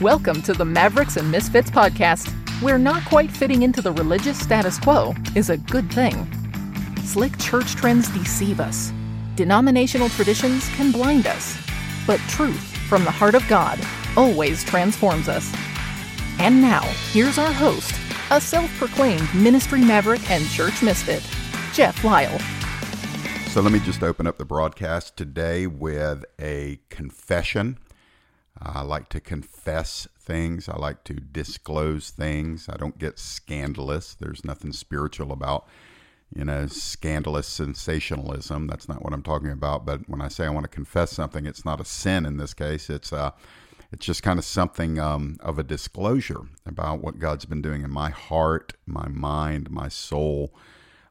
Welcome 0.00 0.42
to 0.42 0.52
the 0.52 0.64
Mavericks 0.64 1.16
and 1.16 1.30
Misfits 1.30 1.70
podcast, 1.70 2.28
where 2.60 2.78
not 2.78 3.04
quite 3.04 3.30
fitting 3.30 3.62
into 3.62 3.80
the 3.80 3.92
religious 3.92 4.36
status 4.36 4.76
quo 4.76 5.14
is 5.36 5.50
a 5.50 5.56
good 5.56 5.88
thing. 5.92 6.26
Slick 7.04 7.38
church 7.38 7.76
trends 7.76 8.08
deceive 8.08 8.58
us, 8.58 8.92
denominational 9.36 10.08
traditions 10.08 10.68
can 10.70 10.90
blind 10.90 11.28
us, 11.28 11.56
but 12.08 12.18
truth 12.22 12.60
from 12.88 13.04
the 13.04 13.10
heart 13.12 13.36
of 13.36 13.46
God 13.46 13.78
always 14.16 14.64
transforms 14.64 15.28
us. 15.28 15.54
And 16.40 16.60
now, 16.60 16.82
here's 17.12 17.38
our 17.38 17.52
host, 17.52 17.94
a 18.32 18.40
self 18.40 18.76
proclaimed 18.78 19.32
ministry 19.32 19.84
maverick 19.84 20.28
and 20.28 20.44
church 20.48 20.82
misfit, 20.82 21.24
Jeff 21.72 22.02
Lyle. 22.02 22.40
So 23.50 23.60
let 23.60 23.72
me 23.72 23.78
just 23.78 24.02
open 24.02 24.26
up 24.26 24.38
the 24.38 24.44
broadcast 24.44 25.16
today 25.16 25.68
with 25.68 26.24
a 26.40 26.80
confession. 26.90 27.78
I 28.60 28.82
like 28.82 29.08
to 29.10 29.20
confess 29.20 30.06
things. 30.18 30.68
I 30.68 30.76
like 30.76 31.04
to 31.04 31.14
disclose 31.14 32.10
things. 32.10 32.68
I 32.68 32.76
don't 32.76 32.98
get 32.98 33.18
scandalous. 33.18 34.14
There's 34.14 34.44
nothing 34.44 34.72
spiritual 34.72 35.32
about, 35.32 35.66
you 36.34 36.44
know, 36.44 36.66
scandalous 36.66 37.48
sensationalism. 37.48 38.66
That's 38.66 38.88
not 38.88 39.02
what 39.02 39.12
I'm 39.12 39.22
talking 39.22 39.50
about. 39.50 39.84
But 39.84 40.08
when 40.08 40.20
I 40.20 40.28
say 40.28 40.46
I 40.46 40.50
want 40.50 40.64
to 40.64 40.68
confess 40.68 41.10
something, 41.10 41.46
it's 41.46 41.64
not 41.64 41.80
a 41.80 41.84
sin 41.84 42.24
in 42.24 42.36
this 42.36 42.54
case. 42.54 42.88
It's 42.88 43.12
uh, 43.12 43.32
it's 43.92 44.06
just 44.06 44.22
kind 44.22 44.38
of 44.38 44.44
something 44.44 44.98
um, 44.98 45.36
of 45.40 45.58
a 45.58 45.62
disclosure 45.62 46.42
about 46.66 47.00
what 47.00 47.18
God's 47.18 47.44
been 47.44 47.62
doing 47.62 47.82
in 47.82 47.90
my 47.90 48.10
heart, 48.10 48.72
my 48.86 49.08
mind, 49.08 49.70
my 49.70 49.88
soul. 49.88 50.54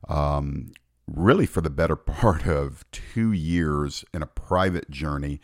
Um, 0.07 0.73
really, 1.07 1.45
for 1.45 1.61
the 1.61 1.69
better 1.69 1.95
part 1.97 2.47
of 2.47 2.85
two 2.91 3.31
years 3.33 4.05
in 4.13 4.21
a 4.23 4.27
private 4.27 4.89
journey 4.89 5.41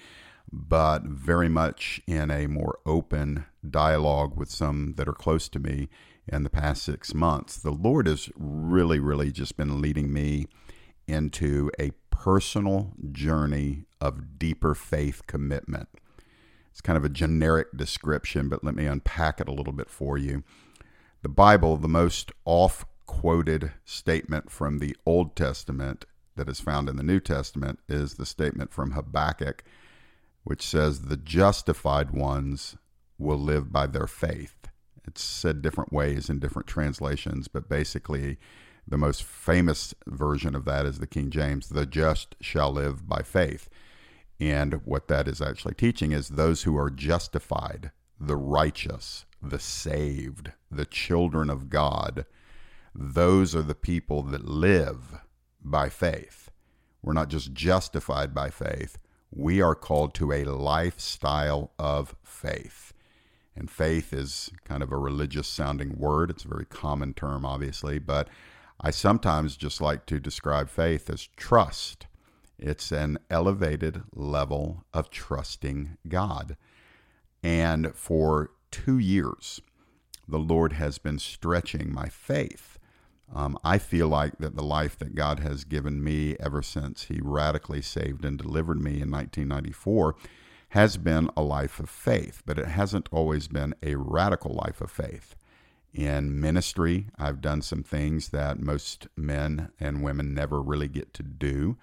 but 0.52 1.04
very 1.04 1.50
much 1.50 2.02
in 2.08 2.32
a 2.32 2.48
more 2.48 2.80
open 2.86 3.46
dialogue 3.68 4.36
with 4.38 4.50
some 4.50 4.94
that 4.98 5.08
are 5.08 5.14
close 5.14 5.50
to 5.50 5.60
me 5.60 5.90
in 6.28 6.44
the 6.44 6.50
past 6.50 6.84
six 6.84 7.14
months. 7.14 7.58
The 7.58 7.72
Lord 7.72 8.08
has 8.08 8.30
really, 8.36 9.00
really 9.00 9.32
just 9.32 9.58
been 9.58 9.82
leading 9.82 10.12
me 10.12 10.48
into 11.08 11.72
a 11.80 11.92
personal 12.12 12.94
journey 13.12 13.86
of 14.00 14.38
deeper 14.38 14.76
faith 14.76 15.26
commitment. 15.28 15.90
It's 16.72 16.82
kind 16.82 16.98
of 16.98 17.04
a 17.04 17.10
generic 17.10 17.76
description, 17.76 18.50
but 18.50 18.64
let 18.64 18.76
me 18.76 18.86
unpack 18.86 19.42
it 19.42 19.50
a 19.50 19.54
little 19.54 19.74
bit 19.74 19.90
for 19.90 20.18
you. 20.18 20.44
The 21.22 21.30
Bible, 21.30 21.78
the 21.78 21.88
most 21.88 22.32
oft 22.46 22.88
quoted 23.06 23.74
statement 23.86 24.52
from 24.52 24.80
the 24.80 24.96
Old 25.06 25.36
Testament 25.36 26.06
that 26.36 26.48
is 26.48 26.60
found 26.60 26.88
in 26.88 26.96
the 26.96 27.04
New 27.04 27.20
Testament, 27.20 27.80
is 27.90 28.14
the 28.14 28.26
statement 28.26 28.72
from 28.72 28.92
Habakkuk 28.92 29.64
which 30.50 30.66
says 30.66 31.02
the 31.02 31.16
justified 31.16 32.10
ones 32.10 32.76
will 33.20 33.38
live 33.38 33.72
by 33.72 33.86
their 33.86 34.08
faith. 34.08 34.56
It's 35.06 35.22
said 35.22 35.62
different 35.62 35.94
ways 35.94 36.28
in 36.28 36.40
different 36.40 36.68
translations, 36.68 37.48
but 37.48 37.70
basically, 37.70 38.40
the 38.88 38.98
most 38.98 39.22
famous 39.22 39.94
version 40.08 40.56
of 40.56 40.66
that 40.66 40.88
is 40.88 40.98
the 40.98 41.06
King 41.06 41.30
James 41.30 41.70
the 41.70 41.86
just 41.86 42.36
shall 42.42 42.72
live 42.72 43.08
by 43.08 43.22
faith. 43.22 43.70
And 44.40 44.82
what 44.86 45.08
that 45.08 45.28
is 45.28 45.40
actually 45.40 45.76
teaching 45.76 46.14
is 46.14 46.30
those 46.30 46.64
who 46.64 46.76
are 46.76 46.90
justified, 46.90 47.92
the 48.20 48.36
righteous, 48.36 49.26
the 49.44 49.60
saved, 49.60 50.54
the 50.72 50.88
children 50.88 51.52
of 51.52 51.70
God, 51.70 52.26
those 52.96 53.56
are 53.56 53.62
the 53.62 53.76
people 53.76 54.24
that 54.24 54.50
live 54.50 55.20
by 55.64 55.90
faith. 55.90 56.50
We're 57.04 57.14
not 57.14 57.30
just 57.30 57.54
justified 57.54 58.34
by 58.34 58.50
faith, 58.50 58.98
we 59.32 59.62
are 59.62 59.76
called 59.76 60.14
to 60.16 60.32
a 60.32 60.44
lifestyle 60.46 61.72
of 61.78 62.16
faith. 62.24 62.94
And 63.56 63.70
faith 63.70 64.14
is 64.14 64.52
kind 64.64 64.82
of 64.82 64.92
a 64.92 64.98
religious 64.98 65.48
sounding 65.48 65.98
word. 65.98 66.30
It's 66.30 66.46
a 66.46 66.50
very 66.50 66.66
common 66.66 67.14
term, 67.14 67.46
obviously, 67.46 68.00
but 68.00 68.30
I 68.80 68.92
sometimes 68.92 69.58
just 69.58 69.82
like 69.82 70.06
to 70.08 70.20
describe 70.20 70.70
faith 70.70 71.10
as 71.10 71.28
trust. 71.36 72.08
It's 72.58 72.92
an 72.92 73.20
elevated 73.30 74.04
level 74.16 74.86
of 74.94 75.10
trusting 75.10 75.98
God. 76.08 76.56
And 77.44 77.94
for 77.96 78.52
two 78.72 78.98
years, 78.98 79.62
the 80.28 80.40
Lord 80.40 80.74
has 80.74 80.98
been 80.98 81.20
stretching 81.20 81.94
my 81.94 82.08
faith 82.08 82.79
um, 83.34 83.58
I 83.64 83.78
feel 83.78 84.08
like 84.08 84.38
that 84.40 84.56
the 84.56 84.64
life 84.64 84.98
that 85.00 85.16
God 85.16 85.40
has 85.40 85.64
given 85.64 86.04
me 86.04 86.36
ever 86.40 86.62
since 86.62 87.04
He 87.04 87.20
radically 87.22 87.82
saved 87.82 88.26
and 88.26 88.38
delivered 88.38 88.82
me 88.82 89.02
in 89.02 89.12
1994 89.12 90.16
has 90.70 90.98
been 90.98 91.30
a 91.36 91.42
life 91.42 91.80
of 91.80 91.90
faith, 91.90 92.44
but 92.46 92.60
it 92.60 92.68
hasn't 92.68 93.10
always 93.12 93.48
been 93.48 93.74
a 93.82 93.96
radical 93.96 94.54
life 94.54 94.82
of 94.82 94.92
faith. 94.92 95.36
In 95.94 96.40
ministry, 96.40 97.08
I've 97.18 97.42
done 97.42 97.62
some 97.64 97.82
things 97.82 98.30
that 98.30 98.60
most 98.60 99.08
men 99.16 99.70
and 99.80 100.04
women 100.04 100.36
never 100.36 100.62
really 100.62 100.88
get 100.88 101.14
to 101.16 101.24
do. 101.24 101.78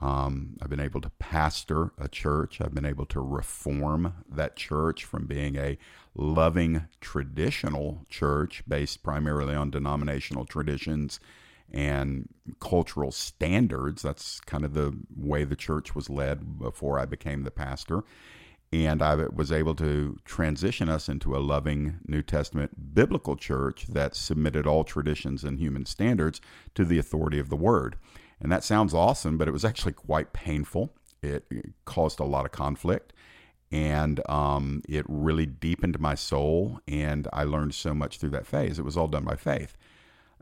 Um, 0.00 0.56
I've 0.62 0.70
been 0.70 0.80
able 0.80 1.00
to 1.02 1.10
pastor 1.18 1.92
a 1.98 2.08
church. 2.08 2.60
I've 2.60 2.74
been 2.74 2.86
able 2.86 3.06
to 3.06 3.20
reform 3.20 4.14
that 4.30 4.56
church 4.56 5.04
from 5.04 5.26
being 5.26 5.56
a 5.56 5.76
loving 6.14 6.86
traditional 7.00 8.06
church 8.08 8.62
based 8.66 9.02
primarily 9.02 9.54
on 9.54 9.70
denominational 9.70 10.46
traditions 10.46 11.20
and 11.72 12.28
cultural 12.60 13.12
standards. 13.12 14.02
That's 14.02 14.40
kind 14.40 14.64
of 14.64 14.74
the 14.74 14.96
way 15.14 15.44
the 15.44 15.56
church 15.56 15.94
was 15.94 16.08
led 16.08 16.58
before 16.58 16.98
I 16.98 17.04
became 17.04 17.42
the 17.42 17.50
pastor. 17.50 18.02
And 18.72 19.02
I 19.02 19.16
was 19.16 19.50
able 19.50 19.74
to 19.76 20.16
transition 20.24 20.88
us 20.88 21.08
into 21.08 21.36
a 21.36 21.38
loving 21.38 21.98
New 22.06 22.22
Testament 22.22 22.94
biblical 22.94 23.36
church 23.36 23.86
that 23.88 24.14
submitted 24.14 24.64
all 24.66 24.84
traditions 24.84 25.42
and 25.42 25.58
human 25.58 25.86
standards 25.86 26.40
to 26.76 26.84
the 26.84 26.98
authority 26.98 27.40
of 27.40 27.48
the 27.48 27.56
Word. 27.56 27.96
And 28.40 28.50
that 28.50 28.64
sounds 28.64 28.94
awesome, 28.94 29.36
but 29.36 29.48
it 29.48 29.52
was 29.52 29.64
actually 29.64 29.92
quite 29.92 30.32
painful. 30.32 30.92
It 31.22 31.44
caused 31.84 32.20
a 32.20 32.24
lot 32.24 32.46
of 32.46 32.52
conflict 32.52 33.12
and 33.72 34.20
um, 34.28 34.82
it 34.88 35.04
really 35.08 35.46
deepened 35.46 36.00
my 36.00 36.14
soul. 36.14 36.80
And 36.88 37.28
I 37.32 37.44
learned 37.44 37.74
so 37.74 37.94
much 37.94 38.18
through 38.18 38.30
that 38.30 38.46
phase. 38.46 38.78
It 38.78 38.84
was 38.84 38.96
all 38.96 39.08
done 39.08 39.24
by 39.24 39.36
faith. 39.36 39.76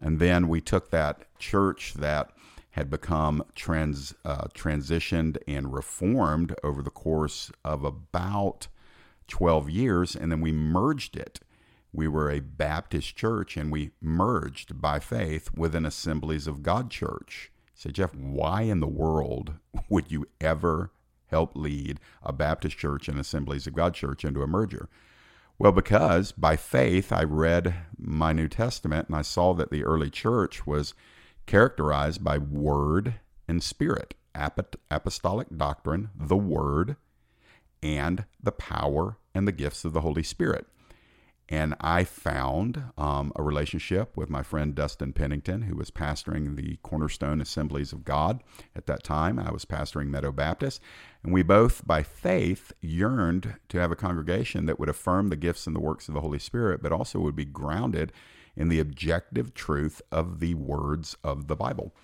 And 0.00 0.19
then 0.19 0.48
we 0.48 0.60
took 0.60 0.91
that 0.91 1.25
church 1.38 1.94
that 1.94 2.31
had 2.70 2.88
become 2.88 3.42
trans, 3.54 4.15
uh, 4.25 4.47
transitioned 4.54 5.36
and 5.47 5.72
reformed 5.72 6.54
over 6.62 6.82
the 6.82 6.91
course 6.91 7.50
of 7.65 7.84
about 7.84 8.69
12 9.26 9.69
years, 9.69 10.15
and 10.15 10.30
then 10.30 10.41
we 10.41 10.53
merged 10.53 11.16
it. 11.16 11.41
We 11.92 12.06
were 12.06 12.30
a 12.30 12.41
Baptist 12.41 13.16
church 13.16 13.56
and 13.56 13.72
we 13.72 13.91
merged 14.00 14.80
by 14.80 15.00
faith 15.00 15.50
with 15.54 15.75
an 15.75 15.84
Assemblies 15.84 16.47
of 16.47 16.62
God 16.62 16.91
church. 16.91 17.50
Say, 17.78 17.93
Jeff, 17.93 18.12
why 18.12 18.62
in 18.62 18.81
the 18.81 18.89
world 18.89 19.55
would 19.89 20.11
you 20.11 20.27
ever 20.41 20.91
help 21.28 21.55
lead 21.55 22.00
a 22.25 22.33
Baptist 22.33 22.77
church 22.77 23.09
and 23.09 23.21
Assemblies 23.21 23.69
of 23.69 23.75
God 23.75 23.94
church 23.94 24.25
into 24.25 24.43
a 24.43 24.49
merger? 24.49 24.89
Well, 25.61 25.71
because 25.71 26.33
by 26.33 26.56
faith 26.56 27.12
I 27.12 27.22
read 27.22 27.75
my 27.97 28.33
New 28.33 28.49
Testament 28.49 29.06
and 29.06 29.16
I 29.16 29.22
saw 29.22 29.55
that 29.55 29.71
the 29.71 29.84
early 29.84 30.11
church 30.11 30.66
was 30.66 30.94
characterized 31.47 32.25
by 32.25 32.37
word 32.37 33.15
and 33.47 33.62
spirit, 33.62 34.15
apostolic 34.34 35.47
doctrine, 35.56 36.10
the 36.16 36.37
word, 36.37 36.97
and 37.81 38.25
the 38.43 38.53
power 38.53 39.19
and 39.37 39.47
the 39.47 39.53
gifts 39.53 39.84
of 39.84 39.93
the 39.93 40.00
Holy 40.00 40.25
Spirit. 40.25 40.66
And 41.50 41.75
I 41.81 42.04
found 42.04 42.82
um, 42.98 43.32
a 43.34 43.42
relationship 43.42 44.16
with 44.16 44.28
my 44.28 44.42
friend 44.42 44.75
Dustin 44.75 45.14
Pennington, 45.14 45.62
who 45.62 45.76
was 45.76 45.91
pastoring 45.91 46.56
the 46.56 46.76
Cornerstone 46.82 47.41
Assemblies 47.41 47.92
of 47.92 48.04
God 48.04 48.42
at 48.76 48.86
that 48.86 49.03
time. 49.03 49.38
I 49.38 49.50
was 49.50 49.64
pastoring 49.64 50.09
Meadow 50.09 50.31
Baptist. 50.31 50.82
And 51.22 51.32
we 51.32 51.42
both, 51.42 51.86
by 51.86 52.03
faith, 52.03 52.72
yearned 52.82 53.54
to 53.70 53.78
have 53.78 53.91
a 53.91 53.97
congregation 53.97 54.66
that 54.66 54.78
would 54.78 54.91
affirm 54.91 55.28
the 55.28 55.36
gifts 55.36 55.66
and 55.66 55.75
the 55.75 55.81
works 55.81 56.06
of 56.09 56.15
the 56.15 56.21
Holy 56.21 56.39
Spirit, 56.39 56.83
but 56.83 56.92
also 56.92 57.18
would 57.21 57.36
be 57.36 57.47
grounded 57.47 58.12
in 58.54 58.68
the 58.68 58.80
objective 58.80 59.54
truth 59.54 60.03
of 60.12 60.41
the 60.41 60.53
words 60.54 61.16
of 61.24 61.47
the 61.47 61.56
Bible. 61.56 61.95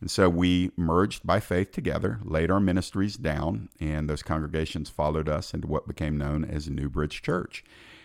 And 0.00 0.10
so 0.10 0.28
we 0.28 0.72
merged 0.76 1.26
by 1.26 1.40
faith 1.40 1.72
together, 1.72 2.20
laid 2.22 2.50
our 2.50 2.60
ministries 2.60 3.16
down, 3.16 3.68
and 3.78 4.08
those 4.08 4.22
congregations 4.22 4.90
followed 4.90 5.28
us 5.28 5.54
into 5.54 5.68
what 5.68 5.86
became 5.86 6.18
known 6.18 6.44
as 6.44 6.68
New 6.68 6.88
Bridge 6.88 7.22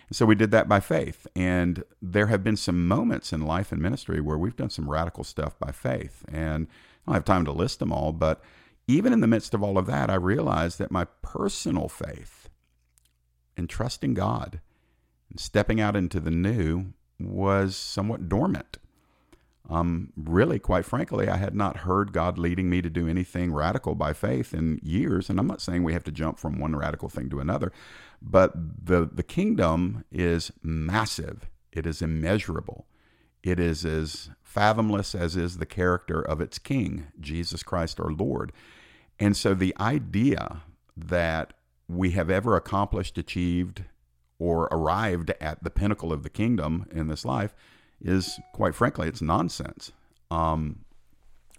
Church. 0.08 0.16
So 0.16 0.26
we 0.26 0.34
did 0.36 0.50
that 0.52 0.68
by 0.68 0.80
faith. 0.80 1.26
And 1.36 1.84
there 2.02 2.28
have 2.28 2.44
been 2.44 2.56
some 2.56 2.88
moments 2.88 3.32
in 3.32 3.42
life 3.42 3.72
and 3.72 3.82
ministry 3.82 4.20
where 4.20 4.38
we've 4.38 4.56
done 4.56 4.70
some 4.70 4.90
radical 4.90 5.24
stuff 5.24 5.58
by 5.58 5.72
faith. 5.72 6.24
And 6.28 6.68
I 7.06 7.12
don't 7.12 7.14
have 7.14 7.24
time 7.24 7.44
to 7.46 7.52
list 7.52 7.80
them 7.80 7.92
all, 7.92 8.12
but 8.12 8.42
even 8.88 9.12
in 9.12 9.20
the 9.20 9.26
midst 9.28 9.54
of 9.54 9.62
all 9.62 9.78
of 9.78 9.86
that, 9.86 10.10
I 10.10 10.14
realized 10.16 10.78
that 10.78 10.92
my 10.92 11.06
personal 11.22 11.88
faith 11.88 12.48
in 13.56 13.66
trusting 13.68 14.14
God 14.14 14.60
and 15.30 15.40
stepping 15.40 15.80
out 15.80 15.96
into 15.96 16.20
the 16.20 16.30
new 16.30 16.94
was 17.20 17.76
somewhat 17.76 18.28
dormant. 18.28 18.78
um, 19.68 20.12
really, 20.16 20.58
quite 20.58 20.84
frankly, 20.84 21.28
I 21.28 21.36
had 21.36 21.54
not 21.54 21.78
heard 21.78 22.12
God 22.12 22.38
leading 22.38 22.70
me 22.70 22.82
to 22.82 22.90
do 22.90 23.08
anything 23.08 23.52
radical 23.52 23.94
by 23.96 24.12
faith 24.12 24.54
in 24.54 24.78
years. 24.82 25.28
And 25.28 25.40
I'm 25.40 25.46
not 25.48 25.60
saying 25.60 25.82
we 25.82 25.92
have 25.92 26.04
to 26.04 26.12
jump 26.12 26.38
from 26.38 26.58
one 26.60 26.76
radical 26.76 27.08
thing 27.08 27.28
to 27.30 27.40
another, 27.40 27.72
but 28.28 28.52
the, 28.86 29.08
the 29.10 29.22
kingdom 29.22 30.04
is 30.10 30.52
massive, 30.62 31.48
it 31.70 31.86
is 31.86 32.02
immeasurable, 32.02 32.86
it 33.42 33.60
is 33.60 33.84
as 33.84 34.30
fathomless 34.42 35.14
as 35.14 35.36
is 35.36 35.58
the 35.58 35.66
character 35.66 36.20
of 36.20 36.40
its 36.40 36.58
king, 36.58 37.06
Jesus 37.20 37.62
Christ 37.62 38.00
our 38.00 38.10
Lord. 38.10 38.52
And 39.20 39.36
so 39.36 39.54
the 39.54 39.74
idea 39.78 40.62
that 40.96 41.52
we 41.88 42.10
have 42.12 42.30
ever 42.30 42.56
accomplished, 42.56 43.16
achieved, 43.16 43.84
or 44.38 44.64
arrived 44.72 45.30
at 45.40 45.62
the 45.62 45.70
pinnacle 45.70 46.12
of 46.12 46.22
the 46.24 46.30
kingdom 46.30 46.86
in 46.90 47.06
this 47.06 47.24
life 47.24 47.54
is, 48.00 48.40
quite 48.52 48.74
frankly, 48.74 49.08
it's 49.08 49.22
nonsense. 49.22 49.92
Um, 50.30 50.80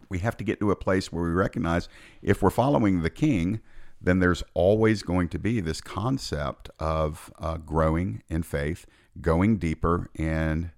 we 0.10 0.20
have 0.20 0.38
to 0.38 0.44
get 0.44 0.60
to 0.60 0.72
a 0.72 0.76
place 0.76 1.12
where 1.12 1.24
we 1.24 1.32
recognize 1.32 1.88
if 2.22 2.42
we're 2.42 2.50
following 2.50 3.02
the 3.02 3.10
king, 3.10 3.62
then 4.00 4.20
there's 4.20 4.44
always 4.54 5.04
going 5.04 5.30
to 5.30 5.40
be 5.40 5.60
this 5.60 5.82
concept 5.82 6.70
of 6.80 7.32
uh, 7.40 7.58
growing 7.58 8.22
in 8.30 8.44
faith, 8.44 8.86
going 9.22 9.58
deeper, 9.58 10.10
and 10.16 10.72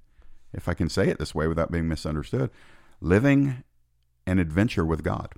if 0.53 0.67
I 0.67 0.73
can 0.73 0.89
say 0.89 1.09
it 1.09 1.19
this 1.19 1.35
way 1.35 1.47
without 1.47 1.71
being 1.71 1.87
misunderstood, 1.87 2.49
living 3.01 3.63
an 4.25 4.39
adventure 4.39 4.85
with 4.85 5.03
God. 5.03 5.33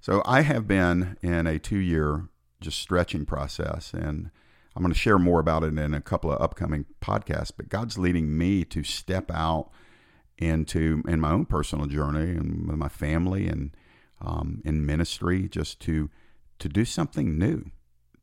So 0.00 0.22
I 0.24 0.42
have 0.42 0.66
been 0.66 1.16
in 1.22 1.46
a 1.46 1.58
two 1.58 1.78
year 1.78 2.28
just 2.60 2.78
stretching 2.78 3.26
process, 3.26 3.92
and 3.92 4.30
I'm 4.74 4.82
going 4.82 4.92
to 4.92 4.98
share 4.98 5.18
more 5.18 5.40
about 5.40 5.64
it 5.64 5.76
in 5.76 5.94
a 5.94 6.00
couple 6.00 6.32
of 6.32 6.40
upcoming 6.40 6.86
podcasts. 7.00 7.52
But 7.56 7.68
God's 7.68 7.98
leading 7.98 8.36
me 8.36 8.64
to 8.66 8.82
step 8.82 9.30
out 9.30 9.70
into 10.38 11.02
in 11.08 11.20
my 11.20 11.32
own 11.32 11.46
personal 11.46 11.86
journey 11.86 12.30
and 12.30 12.68
with 12.68 12.76
my 12.76 12.88
family 12.88 13.48
and 13.48 13.76
um, 14.20 14.62
in 14.64 14.86
ministry, 14.86 15.48
just 15.48 15.80
to 15.80 16.10
to 16.58 16.68
do 16.68 16.84
something 16.84 17.38
new, 17.38 17.70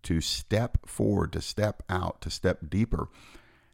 to 0.03 0.21
step 0.21 0.87
forward, 0.87 1.33
to 1.33 1.41
step 1.41 1.83
out, 1.89 2.21
to 2.21 2.29
step 2.29 2.69
deeper. 2.69 3.07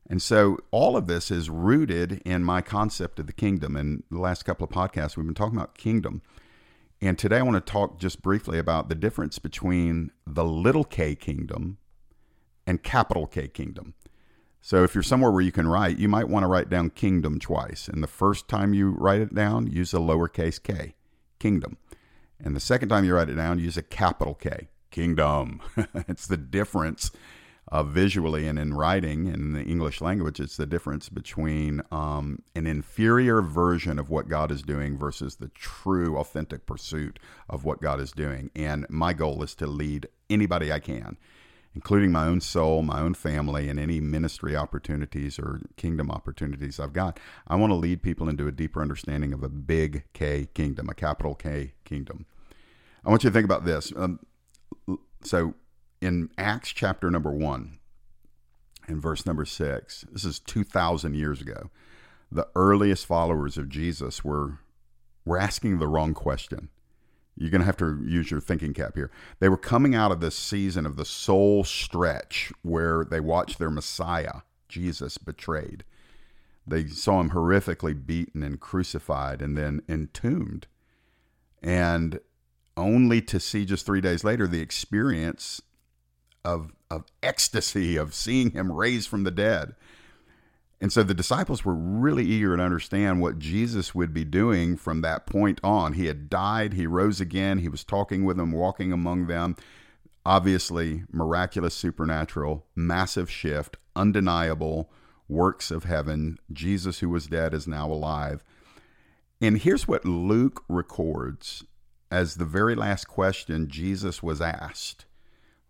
And 0.10 0.22
so 0.22 0.58
all 0.72 0.98
of 0.98 1.08
this 1.08 1.31
is 1.31 1.50
rooted 1.50 2.22
in 2.25 2.44
my 2.44 2.62
concept 2.62 3.19
of 3.19 3.28
the 3.28 3.34
kingdom. 3.34 3.75
And 3.75 4.04
the 4.12 4.19
last 4.19 4.44
couple 4.44 4.66
of 4.66 4.72
podcasts, 4.72 5.16
we've 5.16 5.25
been 5.25 5.36
talking 5.36 5.58
about 5.58 5.78
kingdom. 5.78 6.22
And 7.02 7.18
today 7.18 7.38
I 7.38 7.42
want 7.42 7.66
to 7.66 7.72
talk 7.72 8.00
just 8.00 8.22
briefly 8.22 8.60
about 8.60 8.90
the 8.90 8.96
difference 8.96 9.40
between 9.40 10.12
the 10.28 10.46
little 10.46 10.84
k 10.84 11.16
kingdom 11.16 11.78
and 12.68 12.84
capital 12.84 13.28
K 13.28 13.48
kingdom. 13.48 13.94
So 14.62 14.84
if 14.84 14.94
you're 14.94 15.04
somewhere 15.04 15.31
where 15.31 15.42
you 15.42 15.52
can 15.52 15.68
write, 15.68 15.98
you 15.98 16.07
might 16.07 16.30
want 16.30 16.44
to 16.44 16.48
write 16.48 16.69
down 16.69 16.92
kingdom 16.92 17.40
twice. 17.40 17.88
And 17.88 18.04
the 18.04 18.07
first 18.07 18.48
time 18.48 18.74
you 18.74 18.92
write 18.92 19.22
it 19.22 19.34
down, 19.34 19.68
use 19.68 19.94
a 19.94 19.98
lowercase 19.98 20.62
k, 20.62 20.94
kingdom. 21.40 21.78
And 22.44 22.56
the 22.56 22.60
second 22.60 22.90
time 22.90 23.06
you 23.06 23.16
write 23.16 23.30
it 23.30 23.36
down, 23.36 23.60
use 23.60 23.78
a 23.78 23.84
capital 23.84 24.34
K, 24.34 24.70
kingdom. 24.90 25.62
it's 26.08 26.28
the 26.28 26.38
difference 26.38 27.12
uh, 27.72 27.84
visually 27.84 28.48
and 28.48 28.60
in 28.60 28.74
writing 28.74 29.28
in 29.28 29.54
the 29.54 29.64
English 29.64 30.02
language. 30.02 30.40
It's 30.40 30.58
the 30.58 30.66
difference 30.66 31.08
between 31.10 31.82
um, 31.92 32.44
an 32.56 32.68
inferior 32.68 33.42
version 33.42 33.98
of 33.98 34.10
what 34.10 34.28
God 34.28 34.52
is 34.52 34.62
doing 34.62 34.98
versus 34.98 35.38
the 35.38 35.48
true, 35.50 36.18
authentic 36.18 36.66
pursuit 36.66 37.20
of 37.50 37.64
what 37.64 37.82
God 37.82 38.00
is 38.00 38.12
doing. 38.12 38.52
And 38.56 38.86
my 38.90 39.14
goal 39.14 39.42
is 39.42 39.56
to 39.56 39.68
lead 39.68 40.08
anybody 40.30 40.72
I 40.72 40.80
can, 40.80 41.18
including 41.73 42.12
my 42.12 42.25
own 42.25 42.41
soul, 42.41 42.81
my 42.81 43.00
own 43.00 43.13
family, 43.13 43.69
and 43.69 43.79
any 43.79 44.00
ministry 44.00 44.56
opportunities 44.56 45.39
or 45.39 45.62
kingdom 45.77 46.12
opportunities 46.12 46.79
I've 46.79 46.94
got. 46.94 47.19
I 47.47 47.56
want 47.56 47.71
to 47.71 47.75
lead 47.75 48.01
people 48.01 48.27
into 48.27 48.47
a 48.47 48.51
deeper 48.51 48.81
understanding 48.81 49.33
of 49.33 49.44
a 49.44 49.50
big 49.50 50.03
K 50.13 50.47
kingdom, 50.53 50.89
a 50.89 50.94
capital 50.94 51.35
K 51.35 51.73
kingdom. 51.85 52.25
I 53.06 53.09
want 53.09 53.23
you 53.23 53.29
to 53.29 53.33
think 53.33 53.45
about 53.45 53.65
this. 53.65 53.94
Um, 53.95 54.19
so, 55.23 55.53
in 56.01 56.29
Acts 56.38 56.69
chapter 56.69 57.09
number 57.09 57.31
one 57.31 57.79
and 58.88 59.01
verse 59.01 59.25
number 59.25 59.45
six, 59.45 60.03
this 60.12 60.25
is 60.25 60.39
2,000 60.39 61.15
years 61.15 61.41
ago, 61.41 61.69
the 62.31 62.47
earliest 62.56 63.06
followers 63.06 63.57
of 63.57 63.69
Jesus 63.69 64.23
were, 64.23 64.59
were 65.25 65.38
asking 65.38 65.79
the 65.79 65.88
wrong 65.88 66.13
question. 66.13 66.69
You're 67.38 67.50
going 67.50 67.62
to 67.62 67.66
have 67.66 67.78
to 67.78 68.04
use 68.06 68.30
your 68.30 68.42
thinking 68.42 68.74
cap 68.74 68.95
here. 68.95 69.10
They 69.39 69.50
were 69.50 69.57
coming 69.57 69.95
out 69.95 70.12
of 70.12 70.19
this 70.19 70.36
season 70.36 70.86
of 70.86 70.95
the 70.95 71.06
soul 71.06 71.63
stretch 71.63 72.51
where 72.62 73.06
they 73.06 73.19
watched 73.19 73.57
their 73.57 73.69
Messiah, 73.69 74.42
Jesus, 74.68 75.18
betrayed. 75.18 75.83
They 76.68 76.88
saw 76.88 77.19
him 77.19 77.31
horrifically 77.31 78.06
beaten 78.06 78.44
and 78.44 78.60
crucified 78.60 79.42
and 79.42 79.57
then 79.57 79.81
entombed. 79.89 80.68
And 81.63 82.19
only 82.78 83.22
to 83.24 83.39
see 83.39 83.66
just 83.66 83.86
three 83.86 84.01
days 84.01 84.24
later 84.24 84.48
the 84.48 84.62
experience 84.62 85.62
of, 86.44 86.72
of 86.89 87.06
ecstasy 87.24 87.98
of 87.98 88.13
seeing 88.13 88.51
him 88.51 88.72
raised 88.72 89.10
from 89.10 89.24
the 89.24 89.31
dead. 89.31 89.75
And 90.81 90.92
so 90.92 91.04
the 91.04 91.13
disciples 91.13 91.63
were 91.63 91.75
really 91.75 92.25
eager 92.25 92.57
to 92.57 92.63
understand 92.63 93.22
what 93.22 93.38
Jesus 93.38 93.94
would 93.94 94.16
be 94.16 94.25
doing 94.25 94.75
from 94.75 95.01
that 95.01 95.28
point 95.28 95.62
on. 95.63 95.94
He 95.94 96.07
had 96.07 96.28
died, 96.28 96.74
he 96.74 96.88
rose 96.88 97.22
again, 97.22 97.60
he 97.60 97.69
was 97.69 97.83
talking 97.83 98.25
with 98.25 98.38
them, 98.38 98.51
walking 98.51 98.92
among 98.92 99.28
them. 99.28 99.56
Obviously, 100.25 101.04
miraculous, 101.12 101.75
supernatural, 101.75 102.66
massive 102.75 103.30
shift, 103.30 103.78
undeniable 103.95 104.92
works 105.30 105.69
of 105.69 105.83
heaven. 105.83 106.39
Jesus, 106.51 107.00
who 107.00 107.10
was 107.10 107.28
dead, 107.28 107.54
is 107.54 107.68
now 107.68 107.89
alive. 107.89 108.44
And 109.39 109.60
here's 109.60 109.88
what 109.88 110.04
Luke 110.04 110.63
records 110.68 111.63
as 112.10 112.36
the 112.36 112.45
very 112.45 112.75
last 112.75 113.07
question 113.07 113.68
Jesus 113.68 114.22
was 114.24 114.42
asked 114.42 115.06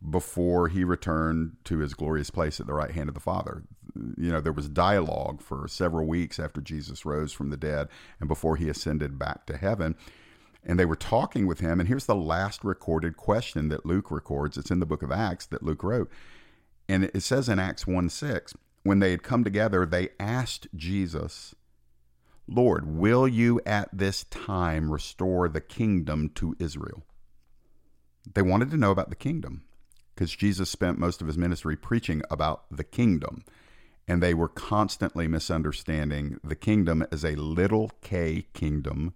before 0.09 0.69
he 0.69 0.83
returned 0.83 1.57
to 1.65 1.77
his 1.77 1.93
glorious 1.93 2.29
place 2.29 2.59
at 2.59 2.65
the 2.65 2.73
right 2.73 2.91
hand 2.91 3.07
of 3.07 3.13
the 3.13 3.21
Father. 3.21 3.63
You 3.95 4.31
know, 4.31 4.41
there 4.41 4.51
was 4.51 4.69
dialogue 4.69 5.41
for 5.41 5.67
several 5.67 6.07
weeks 6.07 6.39
after 6.39 6.61
Jesus 6.61 7.05
rose 7.05 7.31
from 7.33 7.49
the 7.49 7.57
dead 7.57 7.89
and 8.19 8.27
before 8.27 8.55
he 8.55 8.69
ascended 8.69 9.19
back 9.19 9.45
to 9.47 9.57
heaven. 9.57 9.95
And 10.63 10.79
they 10.79 10.85
were 10.85 10.95
talking 10.95 11.47
with 11.47 11.59
him. 11.59 11.79
And 11.79 11.89
here's 11.89 12.05
the 12.05 12.15
last 12.15 12.63
recorded 12.63 13.17
question 13.17 13.69
that 13.69 13.85
Luke 13.85 14.11
records. 14.11 14.57
It's 14.57 14.71
in 14.71 14.79
the 14.79 14.85
book 14.85 15.01
of 15.01 15.11
Acts 15.11 15.45
that 15.47 15.63
Luke 15.63 15.83
wrote. 15.83 16.11
And 16.87 17.05
it 17.05 17.23
says 17.23 17.49
in 17.49 17.57
Acts 17.57 17.87
1 17.87 18.09
6, 18.09 18.53
when 18.83 18.99
they 18.99 19.11
had 19.11 19.23
come 19.23 19.43
together, 19.43 19.85
they 19.85 20.09
asked 20.19 20.67
Jesus, 20.75 21.55
Lord, 22.47 22.97
will 22.97 23.27
you 23.27 23.61
at 23.65 23.89
this 23.93 24.23
time 24.25 24.91
restore 24.91 25.47
the 25.47 25.61
kingdom 25.61 26.29
to 26.35 26.55
Israel? 26.59 27.03
They 28.33 28.41
wanted 28.41 28.71
to 28.71 28.77
know 28.77 28.91
about 28.91 29.09
the 29.09 29.15
kingdom 29.15 29.63
because 30.13 30.35
Jesus 30.35 30.69
spent 30.69 30.99
most 30.99 31.21
of 31.21 31.27
his 31.27 31.37
ministry 31.37 31.75
preaching 31.75 32.21
about 32.29 32.65
the 32.69 32.83
kingdom. 32.83 33.43
And 34.07 34.21
they 34.21 34.33
were 34.33 34.47
constantly 34.47 35.27
misunderstanding 35.27 36.39
the 36.43 36.55
kingdom 36.55 37.05
as 37.11 37.23
a 37.23 37.35
little 37.35 37.91
k 38.01 38.47
kingdom 38.53 39.13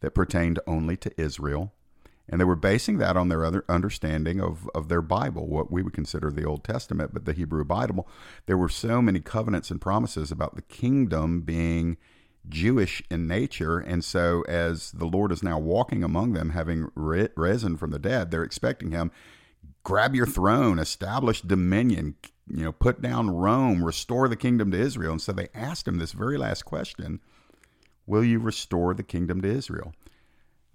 that 0.00 0.14
pertained 0.14 0.60
only 0.66 0.96
to 0.98 1.20
Israel. 1.20 1.72
And 2.28 2.40
they 2.40 2.44
were 2.44 2.56
basing 2.56 2.98
that 2.98 3.16
on 3.16 3.28
their 3.28 3.44
other 3.44 3.64
understanding 3.68 4.40
of, 4.40 4.68
of 4.74 4.88
their 4.88 5.00
Bible, 5.00 5.48
what 5.48 5.72
we 5.72 5.82
would 5.82 5.94
consider 5.94 6.30
the 6.30 6.44
Old 6.44 6.62
Testament, 6.62 7.14
but 7.14 7.24
the 7.24 7.32
Hebrew 7.32 7.64
Bible. 7.64 8.06
There 8.46 8.58
were 8.58 8.68
so 8.68 9.00
many 9.00 9.20
covenants 9.20 9.70
and 9.70 9.80
promises 9.80 10.30
about 10.30 10.54
the 10.54 10.62
kingdom 10.62 11.40
being 11.40 11.96
Jewish 12.46 13.02
in 13.10 13.26
nature. 13.26 13.78
And 13.78 14.04
so, 14.04 14.42
as 14.42 14.92
the 14.92 15.06
Lord 15.06 15.32
is 15.32 15.42
now 15.42 15.58
walking 15.58 16.04
among 16.04 16.34
them, 16.34 16.50
having 16.50 16.90
risen 16.94 17.76
from 17.78 17.90
the 17.90 17.98
dead, 17.98 18.30
they're 18.30 18.44
expecting 18.44 18.90
him 18.90 19.10
grab 19.82 20.14
your 20.14 20.26
throne, 20.26 20.78
establish 20.78 21.40
dominion, 21.40 22.14
you 22.50 22.64
know, 22.64 22.72
put 22.72 23.00
down 23.02 23.30
Rome, 23.30 23.84
restore 23.84 24.28
the 24.28 24.36
kingdom 24.36 24.70
to 24.70 24.78
Israel. 24.78 25.12
And 25.12 25.22
so 25.22 25.32
they 25.32 25.48
asked 25.54 25.86
him 25.86 25.98
this 25.98 26.12
very 26.12 26.38
last 26.38 26.64
question 26.64 27.20
Will 28.06 28.24
you 28.24 28.38
restore 28.38 28.94
the 28.94 29.02
kingdom 29.02 29.42
to 29.42 29.48
Israel? 29.48 29.92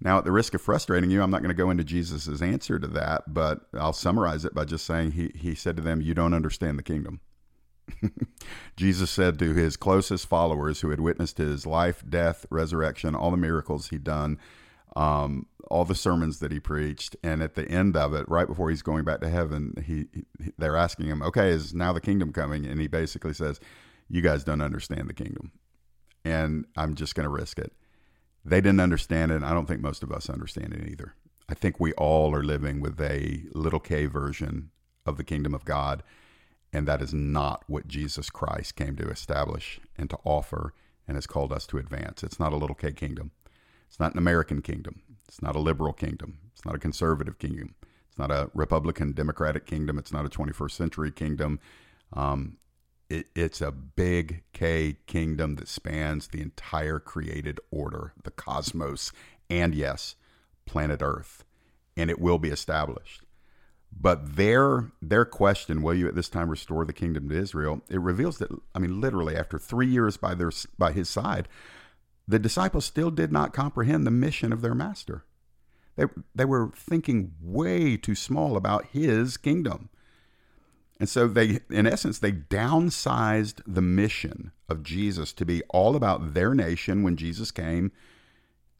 Now, 0.00 0.18
at 0.18 0.24
the 0.24 0.32
risk 0.32 0.54
of 0.54 0.60
frustrating 0.60 1.10
you, 1.10 1.22
I'm 1.22 1.30
not 1.30 1.40
going 1.40 1.48
to 1.48 1.54
go 1.54 1.70
into 1.70 1.84
Jesus' 1.84 2.42
answer 2.42 2.78
to 2.78 2.86
that, 2.88 3.32
but 3.32 3.60
I'll 3.72 3.92
summarize 3.92 4.44
it 4.44 4.54
by 4.54 4.64
just 4.64 4.84
saying 4.84 5.12
he, 5.12 5.32
he 5.34 5.54
said 5.54 5.76
to 5.76 5.82
them, 5.82 6.00
You 6.00 6.14
don't 6.14 6.34
understand 6.34 6.78
the 6.78 6.82
kingdom. 6.82 7.20
Jesus 8.76 9.10
said 9.10 9.38
to 9.38 9.54
his 9.54 9.76
closest 9.76 10.26
followers 10.26 10.80
who 10.80 10.90
had 10.90 11.00
witnessed 11.00 11.38
his 11.38 11.66
life, 11.66 12.02
death, 12.08 12.46
resurrection, 12.50 13.14
all 13.14 13.30
the 13.30 13.36
miracles 13.36 13.88
he'd 13.88 14.04
done, 14.04 14.38
um, 14.96 15.46
all 15.68 15.84
the 15.84 15.94
sermons 15.94 16.38
that 16.38 16.52
he 16.52 16.60
preached, 16.60 17.16
and 17.22 17.42
at 17.42 17.54
the 17.54 17.68
end 17.68 17.96
of 17.96 18.14
it, 18.14 18.28
right 18.28 18.46
before 18.46 18.70
he's 18.70 18.82
going 18.82 19.04
back 19.04 19.20
to 19.20 19.28
heaven, 19.28 19.74
he, 19.84 20.06
he 20.12 20.52
they're 20.58 20.76
asking 20.76 21.06
him, 21.06 21.22
"Okay, 21.22 21.48
is 21.50 21.74
now 21.74 21.92
the 21.92 22.00
kingdom 22.00 22.32
coming?" 22.32 22.64
And 22.64 22.80
he 22.80 22.86
basically 22.86 23.34
says, 23.34 23.60
"You 24.08 24.22
guys 24.22 24.44
don't 24.44 24.60
understand 24.60 25.08
the 25.08 25.14
kingdom, 25.14 25.52
and 26.24 26.66
I'm 26.76 26.94
just 26.94 27.14
going 27.14 27.24
to 27.24 27.30
risk 27.30 27.58
it." 27.58 27.72
They 28.44 28.60
didn't 28.60 28.80
understand 28.80 29.32
it. 29.32 29.36
And 29.36 29.44
I 29.44 29.54
don't 29.54 29.66
think 29.66 29.80
most 29.80 30.02
of 30.02 30.12
us 30.12 30.28
understand 30.28 30.74
it 30.74 30.88
either. 30.88 31.14
I 31.48 31.54
think 31.54 31.80
we 31.80 31.92
all 31.94 32.34
are 32.34 32.44
living 32.44 32.80
with 32.80 33.00
a 33.00 33.44
little 33.54 33.80
k 33.80 34.06
version 34.06 34.70
of 35.06 35.16
the 35.16 35.24
kingdom 35.24 35.54
of 35.54 35.64
God 35.64 36.02
and 36.74 36.88
that 36.88 37.00
is 37.00 37.14
not 37.14 37.62
what 37.68 37.86
Jesus 37.86 38.30
Christ 38.30 38.74
came 38.74 38.96
to 38.96 39.08
establish 39.08 39.80
and 39.96 40.10
to 40.10 40.18
offer 40.24 40.74
and 41.06 41.16
has 41.16 41.26
called 41.26 41.52
us 41.52 41.66
to 41.68 41.78
advance. 41.78 42.24
It's 42.24 42.40
not 42.40 42.52
a 42.52 42.56
little 42.56 42.74
K 42.74 42.92
kingdom. 42.92 43.30
It's 43.94 44.00
not 44.00 44.14
an 44.14 44.18
American 44.18 44.60
kingdom. 44.60 45.02
It's 45.28 45.40
not 45.40 45.54
a 45.54 45.60
liberal 45.60 45.92
kingdom. 45.92 46.38
It's 46.52 46.64
not 46.64 46.74
a 46.74 46.80
conservative 46.80 47.38
kingdom. 47.38 47.76
It's 48.08 48.18
not 48.18 48.32
a 48.32 48.50
Republican 48.52 49.12
Democratic 49.12 49.66
kingdom. 49.66 50.00
It's 50.00 50.12
not 50.12 50.26
a 50.26 50.28
21st 50.28 50.72
century 50.72 51.12
kingdom. 51.12 51.60
Um, 52.12 52.56
it, 53.08 53.26
it's 53.36 53.60
a 53.60 53.70
big 53.70 54.42
K 54.52 54.96
kingdom 55.06 55.54
that 55.54 55.68
spans 55.68 56.26
the 56.26 56.42
entire 56.42 56.98
created 56.98 57.60
order, 57.70 58.14
the 58.20 58.32
cosmos, 58.32 59.12
and 59.48 59.76
yes, 59.76 60.16
planet 60.66 61.00
Earth. 61.00 61.44
And 61.96 62.10
it 62.10 62.20
will 62.20 62.38
be 62.38 62.48
established. 62.48 63.22
But 63.96 64.34
their 64.34 64.90
their 65.00 65.24
question, 65.24 65.82
will 65.82 65.94
you 65.94 66.08
at 66.08 66.16
this 66.16 66.28
time 66.28 66.48
restore 66.48 66.84
the 66.84 66.92
kingdom 66.92 67.28
to 67.28 67.36
Israel? 67.36 67.80
It 67.88 68.00
reveals 68.00 68.38
that 68.38 68.50
I 68.74 68.80
mean, 68.80 69.00
literally, 69.00 69.36
after 69.36 69.56
three 69.56 69.86
years 69.86 70.16
by 70.16 70.34
their 70.34 70.50
by 70.76 70.90
his 70.90 71.08
side, 71.08 71.46
the 72.26 72.38
disciples 72.38 72.84
still 72.84 73.10
did 73.10 73.32
not 73.32 73.52
comprehend 73.52 74.06
the 74.06 74.10
mission 74.10 74.52
of 74.52 74.62
their 74.62 74.74
master. 74.74 75.24
They 75.96 76.04
they 76.34 76.44
were 76.44 76.72
thinking 76.74 77.32
way 77.40 77.96
too 77.96 78.14
small 78.14 78.56
about 78.56 78.86
his 78.86 79.36
kingdom. 79.36 79.90
And 80.98 81.08
so 81.08 81.28
they 81.28 81.60
in 81.70 81.86
essence 81.86 82.18
they 82.18 82.32
downsized 82.32 83.60
the 83.66 83.82
mission 83.82 84.52
of 84.68 84.82
Jesus 84.82 85.32
to 85.34 85.44
be 85.44 85.62
all 85.70 85.96
about 85.96 86.34
their 86.34 86.54
nation 86.54 87.02
when 87.02 87.16
Jesus 87.16 87.50
came 87.50 87.92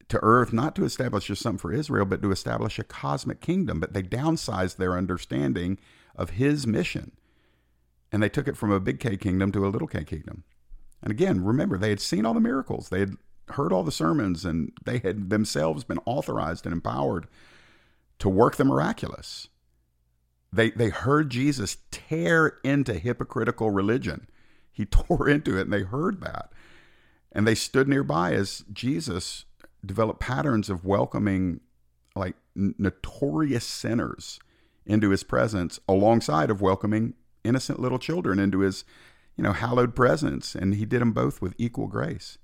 to 0.09 0.21
earth 0.23 0.53
not 0.53 0.75
to 0.77 0.85
establish 0.85 1.27
just 1.27 1.43
something 1.43 1.59
for 1.59 1.73
Israel, 1.73 2.05
but 2.05 2.23
to 2.23 2.31
establish 2.31 2.79
a 2.79 2.85
cosmic 2.85 3.41
kingdom. 3.41 3.81
But 3.81 3.93
they 3.93 4.03
downsized 4.03 4.77
their 4.77 4.97
understanding 4.97 5.79
of 6.15 6.31
his 6.31 6.67
mission. 6.67 7.13
And 8.13 8.23
they 8.23 8.29
took 8.29 8.47
it 8.47 8.57
from 8.57 8.71
a 8.71 8.81
big 8.81 9.01
K 9.01 9.17
kingdom 9.17 9.51
to 9.53 9.67
a 9.67 9.69
little 9.69 9.89
K 9.89 10.05
kingdom. 10.05 10.45
And 11.03 11.11
again, 11.11 11.45
remember, 11.45 11.77
they 11.77 11.91
had 11.91 12.01
seen 12.01 12.25
all 12.25 12.35
the 12.35 12.41
miracles, 12.41 12.89
they 12.89 13.01
had 13.01 13.17
heard 13.51 13.73
all 13.73 13.83
the 13.83 13.93
sermons, 13.93 14.45
and 14.45 14.73
they 14.85 14.99
had 14.99 15.31
themselves 15.31 15.85
been 15.85 16.01
authorized 16.07 16.67
and 16.67 16.73
empowered 16.73 17.27
to 18.19 18.29
work 18.29 18.57
the 18.57 18.65
miraculous. 18.65 19.49
They, 20.53 20.71
they 20.71 20.89
heard 20.89 21.31
Jesus 21.31 21.79
tear 21.91 22.59
into 22.63 22.95
hypocritical 22.95 23.71
religion. 23.71 24.29
He 24.73 24.85
tore 24.87 25.29
into 25.29 25.57
it, 25.57 25.63
and 25.63 25.73
they 25.73 25.83
heard 25.83 26.21
that. 26.21 26.51
And 27.33 27.47
they 27.47 27.55
stood 27.55 27.89
nearby 27.89 28.33
as 28.33 28.65
Jesus 28.73 29.45
developed 29.85 30.21
patterns 30.21 30.71
of 30.71 30.85
welcoming 30.85 31.61
like 32.15 32.37
notorious 32.55 33.65
sinners 33.65 34.39
into 34.87 35.11
his 35.11 35.25
presence 35.25 35.81
alongside 35.89 36.51
of 36.51 36.61
welcoming 36.61 37.15
innocent 37.43 37.81
little 37.81 37.99
children 37.99 38.39
into 38.39 38.61
his 38.61 38.85
you 39.37 39.43
know 39.43 39.53
hallowed 39.53 39.95
presence 39.95 40.55
and 40.55 40.75
he 40.75 40.85
did 40.85 41.01
them 41.01 41.13
both 41.13 41.43
with 41.43 41.55
equal 41.59 41.87
grace 41.87 42.39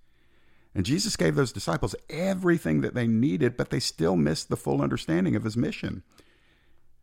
and 0.74 0.86
jesus 0.86 1.16
gave 1.16 1.34
those 1.34 1.52
disciples 1.52 1.94
everything 2.08 2.80
that 2.80 2.94
they 2.94 3.06
needed 3.06 3.56
but 3.56 3.70
they 3.70 3.80
still 3.80 4.16
missed 4.16 4.48
the 4.48 4.56
full 4.56 4.82
understanding 4.82 5.34
of 5.34 5.44
his 5.44 5.56
mission 5.56 6.02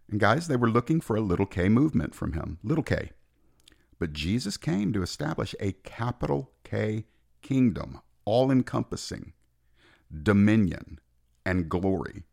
and 0.09 0.19
guys 0.19 0.47
they 0.47 0.55
were 0.55 0.69
looking 0.69 1.01
for 1.01 1.15
a 1.15 1.21
little 1.21 1.45
k 1.45 1.69
movement 1.69 2.15
from 2.15 2.33
him 2.33 2.59
little 2.63 2.83
k 2.83 3.11
but 3.99 4.13
jesus 4.13 4.57
came 4.57 4.93
to 4.93 5.01
establish 5.01 5.53
a 5.59 5.71
capital 5.83 6.51
k 6.63 7.05
kingdom 7.41 7.99
all 8.25 8.51
encompassing 8.51 9.33
dominion, 10.23 10.99
and 11.45 11.69
glory. 11.69 12.23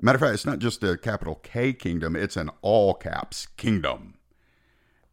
Matter 0.00 0.16
of 0.16 0.20
fact, 0.20 0.34
it's 0.34 0.46
not 0.46 0.60
just 0.60 0.82
a 0.84 0.96
capital 0.96 1.36
K 1.36 1.72
kingdom, 1.72 2.14
it's 2.14 2.36
an 2.36 2.50
all 2.62 2.94
caps 2.94 3.48
kingdom. 3.56 4.14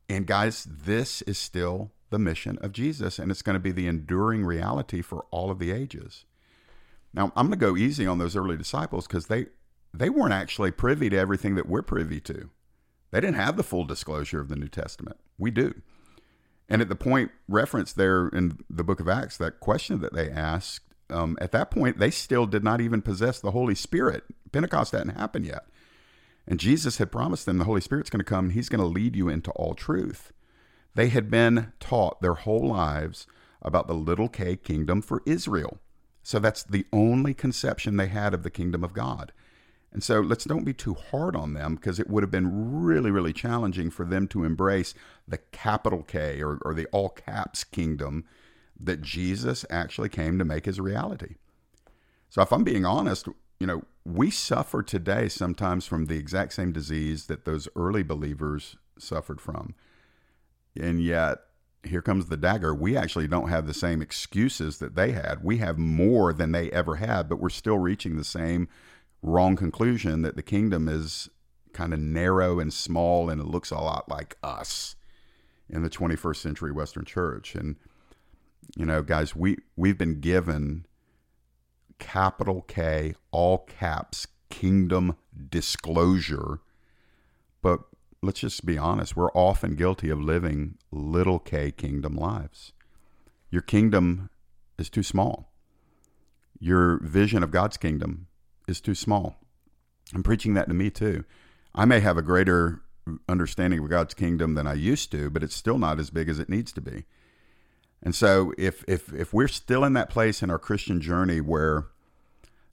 And 0.07 0.27
guys, 0.27 0.67
this 0.69 1.23
is 1.23 1.39
still 1.39 1.91
the 2.15 2.19
mission 2.19 2.57
of 2.61 2.71
Jesus, 2.71 3.19
and 3.19 3.29
it's 3.29 3.41
going 3.41 3.55
to 3.55 3.59
be 3.59 3.73
the 3.73 3.87
enduring 3.87 4.45
reality 4.45 5.01
for 5.01 5.25
all 5.31 5.51
of 5.51 5.59
the 5.59 5.71
ages. 5.71 6.23
Now, 7.13 7.33
I'm 7.35 7.47
going 7.47 7.59
to 7.59 7.65
go 7.65 7.75
easy 7.75 8.07
on 8.07 8.19
those 8.19 8.37
early 8.37 8.55
disciples 8.55 9.05
because 9.05 9.27
they, 9.27 9.47
they 9.93 10.09
weren't 10.09 10.31
actually 10.31 10.71
privy 10.71 11.09
to 11.09 11.17
everything 11.17 11.55
that 11.55 11.67
we're 11.67 11.81
privy 11.81 12.21
to. 12.21 12.49
They 13.11 13.19
didn't 13.19 13.35
have 13.35 13.57
the 13.57 13.63
full 13.63 13.83
disclosure 13.83 14.39
of 14.39 14.47
the 14.47 14.55
New 14.55 14.69
Testament. 14.69 15.17
We 15.37 15.51
do. 15.51 15.81
And 16.69 16.81
at 16.81 16.87
the 16.87 16.95
point 16.95 17.31
referenced 17.49 17.97
there 17.97 18.29
in 18.29 18.59
the 18.69 18.85
book 18.85 19.01
of 19.01 19.09
Acts, 19.09 19.35
that 19.37 19.59
question 19.59 19.99
that 19.99 20.13
they 20.13 20.29
asked 20.29 20.85
um, 21.09 21.37
at 21.41 21.51
that 21.51 21.69
point, 21.69 21.99
they 21.99 22.11
still 22.11 22.45
did 22.45 22.63
not 22.63 22.79
even 22.79 23.01
possess 23.01 23.41
the 23.41 23.51
Holy 23.51 23.75
Spirit. 23.75 24.23
Pentecost 24.53 24.93
hadn't 24.93 25.17
happened 25.17 25.45
yet. 25.45 25.65
And 26.47 26.61
Jesus 26.61 26.97
had 26.97 27.11
promised 27.11 27.45
them 27.45 27.57
the 27.57 27.65
Holy 27.65 27.81
Spirit's 27.81 28.09
going 28.09 28.21
to 28.21 28.23
come 28.23 28.45
and 28.45 28.53
he's 28.53 28.69
going 28.69 28.79
to 28.79 28.87
lead 28.87 29.17
you 29.17 29.27
into 29.27 29.51
all 29.51 29.73
truth. 29.73 30.31
They 30.95 31.09
had 31.09 31.29
been 31.29 31.73
taught 31.79 32.21
their 32.21 32.33
whole 32.33 32.67
lives 32.67 33.27
about 33.61 33.87
the 33.87 33.93
little 33.93 34.29
k 34.29 34.55
kingdom 34.55 35.01
for 35.01 35.21
Israel. 35.25 35.79
So 36.23 36.39
that's 36.39 36.63
the 36.63 36.85
only 36.91 37.33
conception 37.33 37.97
they 37.97 38.07
had 38.07 38.33
of 38.33 38.43
the 38.43 38.49
kingdom 38.49 38.83
of 38.83 38.93
God. 38.93 39.31
And 39.91 40.03
so 40.03 40.19
let's 40.19 40.43
don't 40.43 40.65
be 40.65 40.73
too 40.73 40.95
hard 40.95 41.35
on 41.35 41.53
them 41.53 41.75
because 41.75 41.99
it 41.99 42.09
would 42.09 42.23
have 42.23 42.31
been 42.31 42.83
really, 42.83 43.11
really 43.11 43.31
challenging 43.31 43.89
for 43.89 44.05
them 44.05 44.27
to 44.29 44.43
embrace 44.43 44.93
the 45.27 45.37
capital 45.37 46.03
K 46.03 46.41
or, 46.41 46.59
or 46.65 46.73
the 46.73 46.87
all 46.87 47.09
caps 47.09 47.63
kingdom 47.63 48.25
that 48.77 49.01
Jesus 49.01 49.65
actually 49.69 50.09
came 50.09 50.37
to 50.37 50.43
make 50.43 50.65
his 50.65 50.81
reality. 50.81 51.35
So 52.29 52.41
if 52.41 52.51
I'm 52.51 52.65
being 52.65 52.85
honest, 52.85 53.27
you 53.59 53.67
know, 53.67 53.83
we 54.03 54.29
suffer 54.29 54.83
today 54.83 55.29
sometimes 55.29 55.87
from 55.87 56.05
the 56.05 56.17
exact 56.17 56.53
same 56.53 56.73
disease 56.73 57.27
that 57.27 57.45
those 57.45 57.69
early 57.75 58.03
believers 58.03 58.75
suffered 58.99 59.39
from. 59.39 59.75
And 60.79 61.01
yet, 61.01 61.39
here 61.83 62.01
comes 62.01 62.27
the 62.27 62.37
dagger. 62.37 62.73
We 62.73 62.97
actually 62.97 63.27
don't 63.27 63.49
have 63.49 63.67
the 63.67 63.73
same 63.73 64.01
excuses 64.01 64.79
that 64.79 64.95
they 64.95 65.11
had. 65.11 65.43
We 65.43 65.57
have 65.57 65.77
more 65.77 66.33
than 66.33 66.51
they 66.51 66.71
ever 66.71 66.95
had, 66.95 67.29
but 67.29 67.39
we're 67.39 67.49
still 67.49 67.77
reaching 67.77 68.17
the 68.17 68.23
same 68.23 68.67
wrong 69.21 69.55
conclusion 69.55 70.21
that 70.23 70.35
the 70.35 70.43
kingdom 70.43 70.87
is 70.87 71.29
kind 71.73 71.93
of 71.93 71.99
narrow 71.99 72.59
and 72.59 72.73
small 72.73 73.29
and 73.29 73.41
it 73.41 73.47
looks 73.47 73.69
a 73.69 73.75
lot 73.75 74.07
like 74.09 74.37
us 74.41 74.95
in 75.69 75.83
the 75.83 75.89
21st 75.89 76.37
century 76.37 76.71
Western 76.71 77.05
church. 77.05 77.55
And 77.55 77.75
you 78.75 78.85
know, 78.85 79.01
guys, 79.01 79.35
we 79.35 79.57
we've 79.75 79.97
been 79.97 80.19
given 80.19 80.85
capital 81.99 82.61
K, 82.67 83.15
all 83.31 83.59
caps, 83.59 84.27
kingdom 84.49 85.17
disclosure. 85.49 86.59
But 87.61 87.81
let's 88.25 88.39
just 88.39 88.65
be 88.65 88.77
honest, 88.77 89.15
we're 89.15 89.31
often 89.31 89.75
guilty 89.75 90.09
of 90.09 90.19
living 90.19 90.77
little 90.91 91.39
k 91.39 91.71
kingdom 91.71 92.15
lives. 92.15 92.73
Your 93.49 93.61
kingdom 93.61 94.29
is 94.77 94.89
too 94.89 95.03
small. 95.03 95.51
Your 96.59 96.99
vision 97.03 97.43
of 97.43 97.51
God's 97.51 97.77
kingdom 97.77 98.27
is 98.67 98.81
too 98.81 98.95
small. 98.95 99.37
I'm 100.13 100.23
preaching 100.23 100.53
that 100.55 100.67
to 100.67 100.73
me 100.73 100.89
too. 100.89 101.23
I 101.73 101.85
may 101.85 101.99
have 101.99 102.17
a 102.17 102.21
greater 102.21 102.81
understanding 103.29 103.79
of 103.79 103.89
God's 103.89 104.13
kingdom 104.13 104.55
than 104.55 104.65
I 104.65 104.73
used 104.73 105.11
to, 105.11 105.29
but 105.29 105.43
it's 105.43 105.55
still 105.55 105.77
not 105.77 105.99
as 105.99 106.09
big 106.09 106.27
as 106.29 106.39
it 106.39 106.49
needs 106.49 106.71
to 106.73 106.81
be. 106.81 107.05
And 108.01 108.15
so 108.15 108.53
if 108.57 108.83
if 108.87 109.13
if 109.13 109.33
we're 109.33 109.47
still 109.47 109.83
in 109.83 109.93
that 109.93 110.09
place 110.09 110.41
in 110.41 110.49
our 110.49 110.59
Christian 110.59 111.01
journey 111.01 111.41
where 111.41 111.87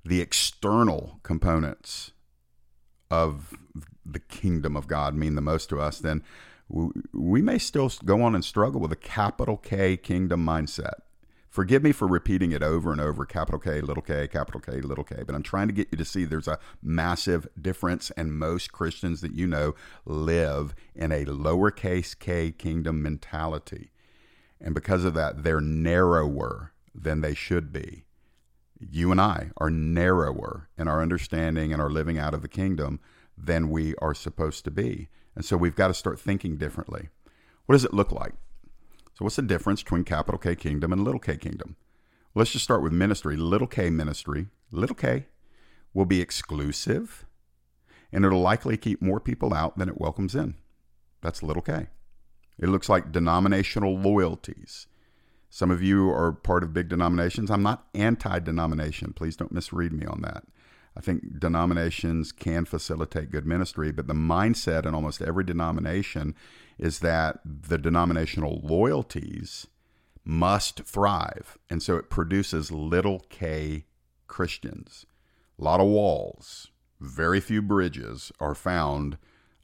the 0.05 0.21
external 0.21 1.21
components 1.23 2.13
of 3.11 3.55
the 4.05 4.21
kingdom 4.21 4.77
of 4.77 4.87
God 4.87 5.15
mean 5.15 5.35
the 5.35 5.41
most 5.41 5.69
to 5.71 5.81
us, 5.81 5.99
then 5.99 6.23
we 7.13 7.43
may 7.43 7.59
still 7.59 7.91
go 8.05 8.23
on 8.23 8.35
and 8.35 8.45
struggle 8.45 8.81
with 8.81 8.93
a 8.93 8.97
capital 8.97 9.57
K 9.57 9.97
kingdom 9.97 10.45
mindset. 10.45 11.01
Forgive 11.53 11.83
me 11.83 11.93
for 11.93 12.09
repeating 12.09 12.51
it 12.53 12.63
over 12.63 12.93
and 12.93 13.01
over 13.01 13.27
capital 13.27 13.61
K, 13.61 13.83
little 13.83 14.03
k, 14.03 14.27
capital 14.27 14.59
K, 14.59 14.81
little 14.81 15.05
k, 15.05 15.23
but 15.27 15.35
I'm 15.35 15.43
trying 15.43 15.67
to 15.67 15.75
get 15.75 15.89
you 15.93 15.99
to 15.99 16.05
see 16.05 16.25
there's 16.25 16.49
a 16.49 16.59
massive 16.83 17.47
difference, 17.61 18.11
and 18.13 18.33
most 18.33 18.73
Christians 18.73 19.21
that 19.21 19.35
you 19.35 19.47
know 19.47 19.75
live 20.07 20.75
in 20.95 21.13
a 21.13 21.27
lowercase 21.27 22.19
k 22.19 22.53
kingdom 22.53 23.03
mentality. 23.03 23.91
And 24.63 24.75
because 24.75 25.05
of 25.05 25.13
that, 25.13 25.43
they're 25.43 25.61
narrower 25.61 26.73
than 26.95 27.21
they 27.21 27.35
should 27.35 27.71
be. 27.71 28.05
You 28.81 29.11
and 29.11 29.21
I 29.21 29.51
are 29.59 29.71
narrower 29.71 30.71
in 30.79 30.89
our 30.89 31.03
understanding 31.03 31.71
and 31.71 31.83
our 31.83 31.91
living 31.91 32.17
out 32.17 32.33
of 32.33 32.41
the 32.41 32.49
kingdom 32.49 32.99
than 33.43 33.71
we 33.71 33.95
are 33.97 34.15
supposed 34.15 34.65
to 34.65 34.71
be. 34.71 35.09
And 35.35 35.45
so 35.45 35.57
we've 35.57 35.77
got 35.77 35.89
to 35.89 35.95
start 35.95 36.21
thinking 36.21 36.57
differently. 36.57 37.09
What 37.67 37.75
does 37.75 37.85
it 37.85 37.95
look 37.95 38.13
like? 38.13 38.35
So, 39.15 39.25
what's 39.25 39.37
the 39.37 39.43
difference 39.43 39.83
between 39.83 40.05
capital 40.05 40.39
K 40.39 40.55
kingdom 40.55 40.93
and 40.93 41.05
little 41.05 41.21
k 41.21 41.37
kingdom? 41.37 41.77
Let's 42.35 42.53
just 42.53 42.65
start 42.65 42.83
with 42.83 42.93
ministry. 42.93 43.37
Little 43.37 43.67
k 43.67 43.91
ministry, 43.91 44.47
little 44.71 44.97
k, 44.97 45.27
will 45.93 46.07
be 46.07 46.21
exclusive 46.21 47.27
and 48.13 48.25
it'll 48.25 48.41
likely 48.41 48.77
keep 48.77 49.01
more 49.01 49.21
people 49.21 49.55
out 49.55 49.79
than 49.79 49.89
it 49.89 50.01
welcomes 50.01 50.35
in. 50.35 50.55
That's 51.23 51.43
little 51.43 51.63
k. 51.63 51.89
It 52.59 52.69
looks 52.69 52.89
like 52.89 53.11
denominational 53.11 53.97
loyalties. 53.97 54.87
Some 55.49 55.71
of 55.71 55.83
you 55.83 56.11
are 56.11 56.33
part 56.33 56.63
of 56.63 56.75
big 56.75 56.89
denominations. 56.89 57.51
I'm 57.51 57.63
not 57.63 57.87
anti 57.95 58.39
denomination. 58.39 59.13
Please 59.13 59.37
don't 59.37 59.53
misread 59.53 59.93
me 59.93 60.07
on 60.07 60.21
that. 60.23 60.45
I 60.97 61.01
think 61.01 61.39
denominations 61.41 62.33
can 62.33 62.65
facilitate 62.65 63.31
good 63.31 63.47
ministry, 63.47 63.93
but 63.93 64.07
the 64.07 64.15
mindset 64.15 64.87
in 64.87 64.95
almost 64.95 65.23
every 65.23 65.45
denomination 65.45 66.35
is 66.79 66.99
that 67.01 67.39
the 67.45 67.79
denominational 67.79 68.61
loyalties 68.63 69.67
must 70.25 70.85
thrive. 70.85 71.59
And 71.71 71.83
so 71.83 71.97
it 71.97 72.11
produces 72.11 72.71
little 72.71 73.21
k 73.31 73.87
Christians. 74.27 75.07
A 75.59 75.65
lot 75.65 75.81
of 75.81 75.87
walls, 75.87 76.69
very 77.01 77.41
few 77.41 77.63
bridges 77.63 78.33
are 78.41 78.55
found 78.55 79.19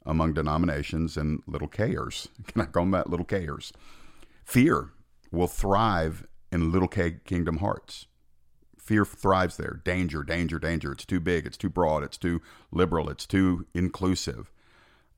among 0.05 0.33
denominations 0.33 1.17
and 1.17 1.41
little 1.47 1.67
kers. 1.67 2.27
Can 2.47 2.61
I 2.61 2.65
call 2.65 2.83
them 2.83 2.91
that? 2.91 3.09
Little 3.09 3.25
kers. 3.25 3.71
Fear 4.43 4.91
will 5.31 5.47
thrive 5.47 6.25
in 6.51 6.71
little 6.71 6.87
k 6.87 7.17
kingdom 7.25 7.57
hearts. 7.57 8.07
Fear 8.89 9.05
thrives 9.05 9.57
there. 9.57 9.81
Danger, 9.85 10.23
danger, 10.23 10.57
danger. 10.57 10.91
It's 10.91 11.05
too 11.05 11.19
big. 11.19 11.45
It's 11.45 11.57
too 11.57 11.69
broad. 11.69 12.01
It's 12.01 12.17
too 12.17 12.41
liberal. 12.71 13.07
It's 13.07 13.27
too 13.27 13.67
inclusive. 13.75 14.51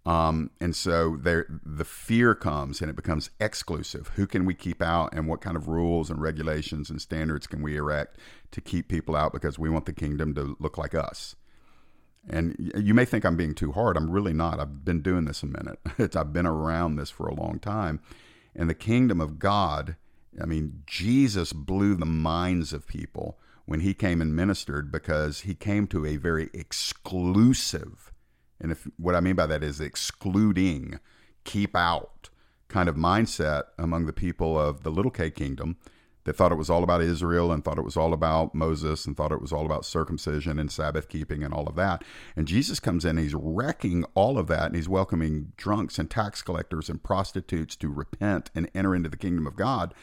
Um, 0.05 0.49
and 0.59 0.75
so 0.75 1.15
there, 1.15 1.45
the 1.65 1.85
fear 1.85 2.35
comes 2.35 2.81
and 2.81 2.89
it 2.89 2.97
becomes 2.97 3.29
exclusive. 3.39 4.09
Who 4.15 4.27
can 4.27 4.43
we 4.43 4.55
keep 4.55 4.81
out, 4.81 5.13
and 5.13 5.25
what 5.25 5.39
kind 5.39 5.55
of 5.55 5.69
rules 5.69 6.09
and 6.09 6.21
regulations 6.21 6.89
and 6.89 7.01
standards 7.01 7.47
can 7.47 7.61
we 7.61 7.77
erect 7.77 8.17
to 8.51 8.59
keep 8.59 8.89
people 8.89 9.15
out 9.15 9.31
because 9.31 9.57
we 9.57 9.69
want 9.69 9.85
the 9.85 9.93
kingdom 9.93 10.35
to 10.35 10.57
look 10.59 10.77
like 10.77 10.93
us? 10.93 11.37
And 12.29 12.73
you 12.75 12.93
may 12.93 13.05
think 13.05 13.23
I'm 13.23 13.37
being 13.37 13.55
too 13.55 13.71
hard. 13.71 13.95
I'm 13.95 14.11
really 14.11 14.33
not. 14.33 14.59
I've 14.59 14.83
been 14.83 15.01
doing 15.01 15.23
this 15.23 15.43
a 15.43 15.47
minute. 15.47 15.79
It's, 15.97 16.17
I've 16.17 16.33
been 16.33 16.45
around 16.45 16.97
this 16.97 17.09
for 17.09 17.25
a 17.25 17.33
long 17.33 17.57
time. 17.57 18.01
And 18.53 18.69
the 18.69 18.75
kingdom 18.75 19.21
of 19.21 19.39
God, 19.39 19.95
I 20.41 20.45
mean, 20.45 20.83
Jesus 20.85 21.53
blew 21.53 21.95
the 21.95 22.05
minds 22.05 22.73
of 22.73 22.85
people 22.85 23.37
when 23.65 23.81
he 23.81 23.93
came 23.93 24.21
and 24.21 24.35
ministered 24.35 24.91
because 24.91 25.41
he 25.41 25.55
came 25.55 25.87
to 25.87 26.05
a 26.05 26.17
very 26.17 26.49
exclusive 26.53 28.11
and 28.61 28.71
if 28.71 28.87
what 28.97 29.15
I 29.15 29.19
mean 29.19 29.35
by 29.35 29.47
that 29.47 29.63
is 29.63 29.81
excluding, 29.81 30.99
keep 31.43 31.75
out 31.75 32.29
kind 32.67 32.87
of 32.87 32.95
mindset 32.95 33.63
among 33.77 34.05
the 34.05 34.13
people 34.13 34.57
of 34.57 34.83
the 34.83 34.91
little 34.91 35.11
K 35.11 35.31
kingdom 35.31 35.77
that 36.23 36.35
thought 36.35 36.51
it 36.51 36.57
was 36.57 36.69
all 36.69 36.83
about 36.83 37.01
Israel 37.01 37.51
and 37.51 37.65
thought 37.65 37.79
it 37.79 37.83
was 37.83 37.97
all 37.97 38.13
about 38.13 38.53
Moses 38.53 39.07
and 39.07 39.17
thought 39.17 39.31
it 39.31 39.41
was 39.41 39.51
all 39.51 39.65
about 39.65 39.83
circumcision 39.83 40.59
and 40.59 40.71
Sabbath 40.71 41.09
keeping 41.09 41.43
and 41.43 41.51
all 41.51 41.67
of 41.67 41.75
that. 41.75 42.03
And 42.35 42.47
Jesus 42.47 42.79
comes 42.79 43.03
in, 43.03 43.17
he's 43.17 43.33
wrecking 43.33 44.05
all 44.13 44.37
of 44.37 44.45
that, 44.47 44.67
and 44.67 44.75
he's 44.75 44.87
welcoming 44.87 45.53
drunks 45.57 45.97
and 45.97 46.11
tax 46.11 46.43
collectors 46.43 46.89
and 46.89 47.01
prostitutes 47.01 47.75
to 47.77 47.89
repent 47.89 48.51
and 48.53 48.69
enter 48.75 48.93
into 48.93 49.09
the 49.09 49.17
kingdom 49.17 49.47
of 49.47 49.55
God. 49.55 49.95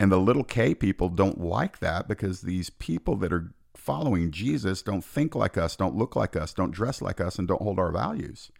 And 0.00 0.10
the 0.10 0.18
little 0.18 0.44
K 0.44 0.74
people 0.74 1.10
don't 1.10 1.42
like 1.42 1.78
that 1.80 2.08
because 2.08 2.40
these 2.40 2.70
people 2.70 3.16
that 3.16 3.34
are 3.34 3.52
following 3.76 4.30
Jesus 4.30 4.80
don't 4.80 5.04
think 5.04 5.34
like 5.34 5.58
us, 5.58 5.76
don't 5.76 5.94
look 5.94 6.16
like 6.16 6.34
us, 6.34 6.54
don't 6.54 6.70
dress 6.70 7.02
like 7.02 7.20
us, 7.20 7.38
and 7.38 7.46
don't 7.46 7.60
hold 7.60 7.78
our 7.78 7.92
values. 7.92 8.50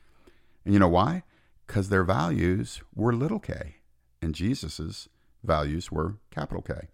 And 0.66 0.74
you 0.74 0.80
know 0.80 0.88
why? 0.88 1.22
Because 1.66 1.88
their 1.88 2.04
values 2.04 2.82
were 2.94 3.14
little 3.14 3.38
k, 3.38 3.76
and 4.20 4.34
Jesus's 4.34 5.08
values 5.42 5.90
were 5.90 6.16
capital 6.30 6.62
K. 6.62 6.88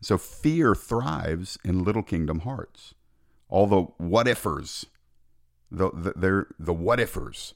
So 0.00 0.18
fear 0.18 0.74
thrives 0.74 1.56
in 1.64 1.84
little 1.84 2.02
kingdom 2.02 2.40
hearts. 2.40 2.94
All 3.48 3.68
the 3.68 3.82
what 3.98 4.26
ifers, 4.26 4.86
the, 5.70 5.90
the, 5.92 6.14
they're 6.16 6.48
the 6.58 6.74
what 6.74 6.98
ifers. 6.98 7.52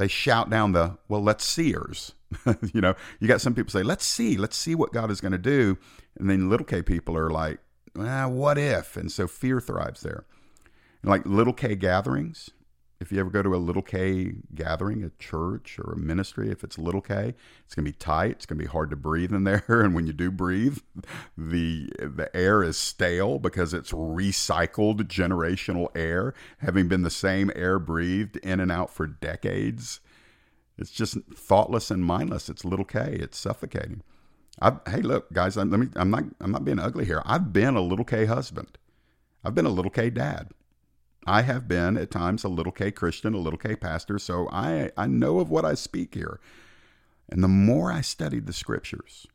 They 0.00 0.08
shout 0.08 0.48
down 0.48 0.72
the, 0.72 0.96
well, 1.08 1.22
let's 1.22 1.44
seers. 1.44 2.14
you 2.72 2.80
know, 2.80 2.94
you 3.18 3.28
got 3.28 3.42
some 3.42 3.54
people 3.54 3.70
say, 3.70 3.82
let's 3.82 4.06
see, 4.06 4.38
let's 4.38 4.56
see 4.56 4.74
what 4.74 4.94
God 4.94 5.10
is 5.10 5.20
going 5.20 5.32
to 5.32 5.38
do. 5.38 5.76
And 6.18 6.30
then 6.30 6.48
little 6.48 6.64
k 6.64 6.80
people 6.80 7.18
are 7.18 7.28
like, 7.28 7.58
ah, 7.98 8.26
what 8.26 8.56
if? 8.56 8.96
And 8.96 9.12
so 9.12 9.26
fear 9.26 9.60
thrives 9.60 10.00
there. 10.00 10.24
And 11.02 11.10
like 11.10 11.26
little 11.26 11.52
K 11.52 11.76
gatherings, 11.76 12.48
if 13.00 13.10
you 13.10 13.18
ever 13.18 13.30
go 13.30 13.42
to 13.42 13.54
a 13.54 13.56
little 13.56 13.80
K 13.82 14.34
gathering, 14.54 15.02
a 15.02 15.10
church 15.18 15.78
or 15.78 15.94
a 15.94 15.96
ministry, 15.96 16.50
if 16.50 16.62
it's 16.62 16.78
little 16.78 17.00
K, 17.00 17.34
it's 17.64 17.74
going 17.74 17.86
to 17.86 17.90
be 17.90 17.96
tight. 17.96 18.32
It's 18.32 18.46
going 18.46 18.58
to 18.58 18.64
be 18.64 18.70
hard 18.70 18.90
to 18.90 18.96
breathe 18.96 19.32
in 19.32 19.44
there. 19.44 19.64
And 19.80 19.94
when 19.94 20.06
you 20.06 20.12
do 20.12 20.30
breathe, 20.30 20.78
the 21.38 21.90
the 21.98 22.30
air 22.34 22.62
is 22.62 22.76
stale 22.76 23.38
because 23.38 23.72
it's 23.72 23.92
recycled 23.92 25.04
generational 25.04 25.88
air, 25.96 26.34
having 26.58 26.86
been 26.86 27.02
the 27.02 27.10
same 27.10 27.50
air 27.56 27.78
breathed 27.78 28.36
in 28.38 28.60
and 28.60 28.70
out 28.70 28.90
for 28.90 29.06
decades. 29.06 30.00
It's 30.76 30.90
just 30.90 31.16
thoughtless 31.34 31.90
and 31.90 32.04
mindless. 32.04 32.50
It's 32.50 32.64
little 32.64 32.84
K. 32.84 33.16
It's 33.20 33.38
suffocating. 33.38 34.02
I, 34.60 34.76
hey, 34.88 35.00
look, 35.00 35.32
guys, 35.32 35.56
let 35.56 35.68
me. 35.68 35.88
I'm 35.96 36.10
not. 36.10 36.24
I'm 36.40 36.50
not 36.50 36.66
being 36.66 36.78
ugly 36.78 37.06
here. 37.06 37.22
I've 37.24 37.52
been 37.52 37.76
a 37.76 37.80
little 37.80 38.04
K 38.04 38.26
husband. 38.26 38.76
I've 39.42 39.54
been 39.54 39.66
a 39.66 39.70
little 39.70 39.90
K 39.90 40.10
dad. 40.10 40.50
I 41.26 41.42
have 41.42 41.68
been 41.68 41.96
at 41.96 42.10
times 42.10 42.44
a 42.44 42.48
little 42.48 42.72
K 42.72 42.90
Christian, 42.90 43.34
a 43.34 43.38
little 43.38 43.58
K 43.58 43.76
pastor. 43.76 44.18
So 44.18 44.48
I 44.50 44.90
I 44.96 45.06
know 45.06 45.40
of 45.40 45.50
what 45.50 45.64
I 45.64 45.74
speak 45.74 46.14
here. 46.14 46.40
And 47.28 47.44
the 47.44 47.48
more 47.48 47.92
I 47.92 48.00
studied 48.00 48.46
the 48.46 48.52
scriptures, 48.52 49.26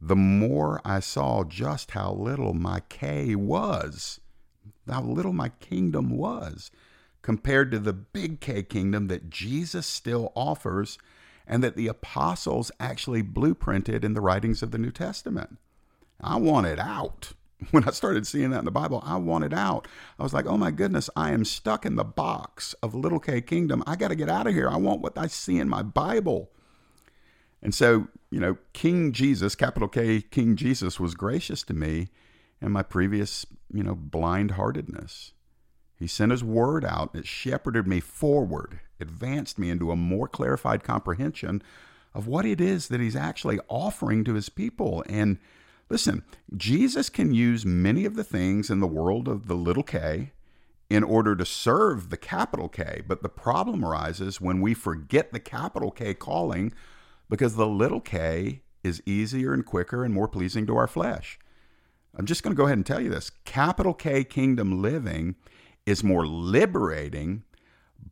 the 0.00 0.16
more 0.16 0.80
I 0.84 1.00
saw 1.00 1.44
just 1.44 1.92
how 1.92 2.12
little 2.12 2.52
my 2.52 2.80
K 2.88 3.34
was, 3.34 4.20
how 4.88 5.02
little 5.02 5.32
my 5.32 5.48
kingdom 5.48 6.10
was 6.10 6.70
compared 7.22 7.70
to 7.70 7.78
the 7.78 7.94
big 7.94 8.40
K 8.40 8.62
kingdom 8.62 9.06
that 9.08 9.30
Jesus 9.30 9.86
still 9.86 10.32
offers 10.36 10.98
and 11.46 11.62
that 11.62 11.76
the 11.76 11.88
apostles 11.88 12.70
actually 12.78 13.22
blueprinted 13.22 14.04
in 14.04 14.12
the 14.12 14.20
writings 14.20 14.62
of 14.62 14.70
the 14.70 14.78
New 14.78 14.90
Testament. 14.90 15.58
I 16.20 16.36
want 16.36 16.66
it 16.66 16.78
out. 16.78 17.32
When 17.70 17.84
I 17.84 17.90
started 17.90 18.26
seeing 18.26 18.50
that 18.50 18.60
in 18.60 18.64
the 18.64 18.70
Bible, 18.70 19.02
I 19.04 19.16
wanted 19.16 19.54
out. 19.54 19.88
I 20.18 20.22
was 20.22 20.32
like, 20.32 20.46
oh 20.46 20.56
my 20.56 20.70
goodness, 20.70 21.10
I 21.16 21.32
am 21.32 21.44
stuck 21.44 21.86
in 21.86 21.96
the 21.96 22.04
box 22.04 22.74
of 22.82 22.94
little 22.94 23.20
K 23.20 23.40
kingdom. 23.40 23.82
I 23.86 23.96
got 23.96 24.08
to 24.08 24.14
get 24.14 24.28
out 24.28 24.46
of 24.46 24.54
here. 24.54 24.68
I 24.68 24.76
want 24.76 25.00
what 25.00 25.16
I 25.18 25.26
see 25.26 25.58
in 25.58 25.68
my 25.68 25.82
Bible. 25.82 26.50
And 27.62 27.74
so, 27.74 28.08
you 28.30 28.40
know, 28.40 28.58
King 28.72 29.12
Jesus, 29.12 29.54
capital 29.54 29.88
K, 29.88 30.20
King 30.20 30.56
Jesus 30.56 31.00
was 31.00 31.14
gracious 31.14 31.62
to 31.64 31.74
me 31.74 32.08
in 32.60 32.72
my 32.72 32.82
previous, 32.82 33.46
you 33.72 33.82
know, 33.82 33.94
blind 33.94 34.52
heartedness. 34.52 35.32
He 35.98 36.06
sent 36.06 36.32
his 36.32 36.44
word 36.44 36.84
out. 36.84 37.14
It 37.14 37.26
shepherded 37.26 37.86
me 37.86 38.00
forward, 38.00 38.80
advanced 39.00 39.58
me 39.58 39.70
into 39.70 39.90
a 39.90 39.96
more 39.96 40.28
clarified 40.28 40.84
comprehension 40.84 41.62
of 42.12 42.26
what 42.26 42.44
it 42.44 42.60
is 42.60 42.88
that 42.88 43.00
he's 43.00 43.16
actually 43.16 43.58
offering 43.68 44.24
to 44.24 44.34
his 44.34 44.48
people. 44.48 45.04
And 45.08 45.38
listen, 45.94 46.24
Jesus 46.56 47.08
can 47.08 47.32
use 47.32 47.64
many 47.64 48.04
of 48.04 48.16
the 48.16 48.24
things 48.24 48.68
in 48.68 48.80
the 48.80 48.86
world 48.88 49.28
of 49.28 49.46
the 49.46 49.54
little 49.54 49.84
k 49.84 50.32
in 50.90 51.04
order 51.04 51.36
to 51.36 51.46
serve 51.46 52.10
the 52.10 52.16
capital 52.16 52.68
K. 52.68 53.02
But 53.06 53.22
the 53.22 53.28
problem 53.28 53.84
arises 53.84 54.40
when 54.40 54.60
we 54.60 54.74
forget 54.74 55.32
the 55.32 55.38
capital 55.38 55.92
K 55.92 56.12
calling 56.12 56.72
because 57.30 57.54
the 57.54 57.68
little 57.68 58.00
k 58.00 58.62
is 58.82 59.04
easier 59.06 59.54
and 59.54 59.64
quicker 59.64 60.04
and 60.04 60.12
more 60.12 60.26
pleasing 60.26 60.66
to 60.66 60.76
our 60.76 60.88
flesh. 60.88 61.38
I'm 62.16 62.26
just 62.26 62.42
going 62.42 62.56
to 62.56 62.60
go 62.60 62.64
ahead 62.64 62.78
and 62.78 62.84
tell 62.84 63.00
you 63.00 63.08
this 63.08 63.30
capital 63.44 63.94
K 63.94 64.24
kingdom 64.24 64.82
living 64.82 65.36
is 65.86 66.02
more 66.02 66.26
liberating, 66.26 67.44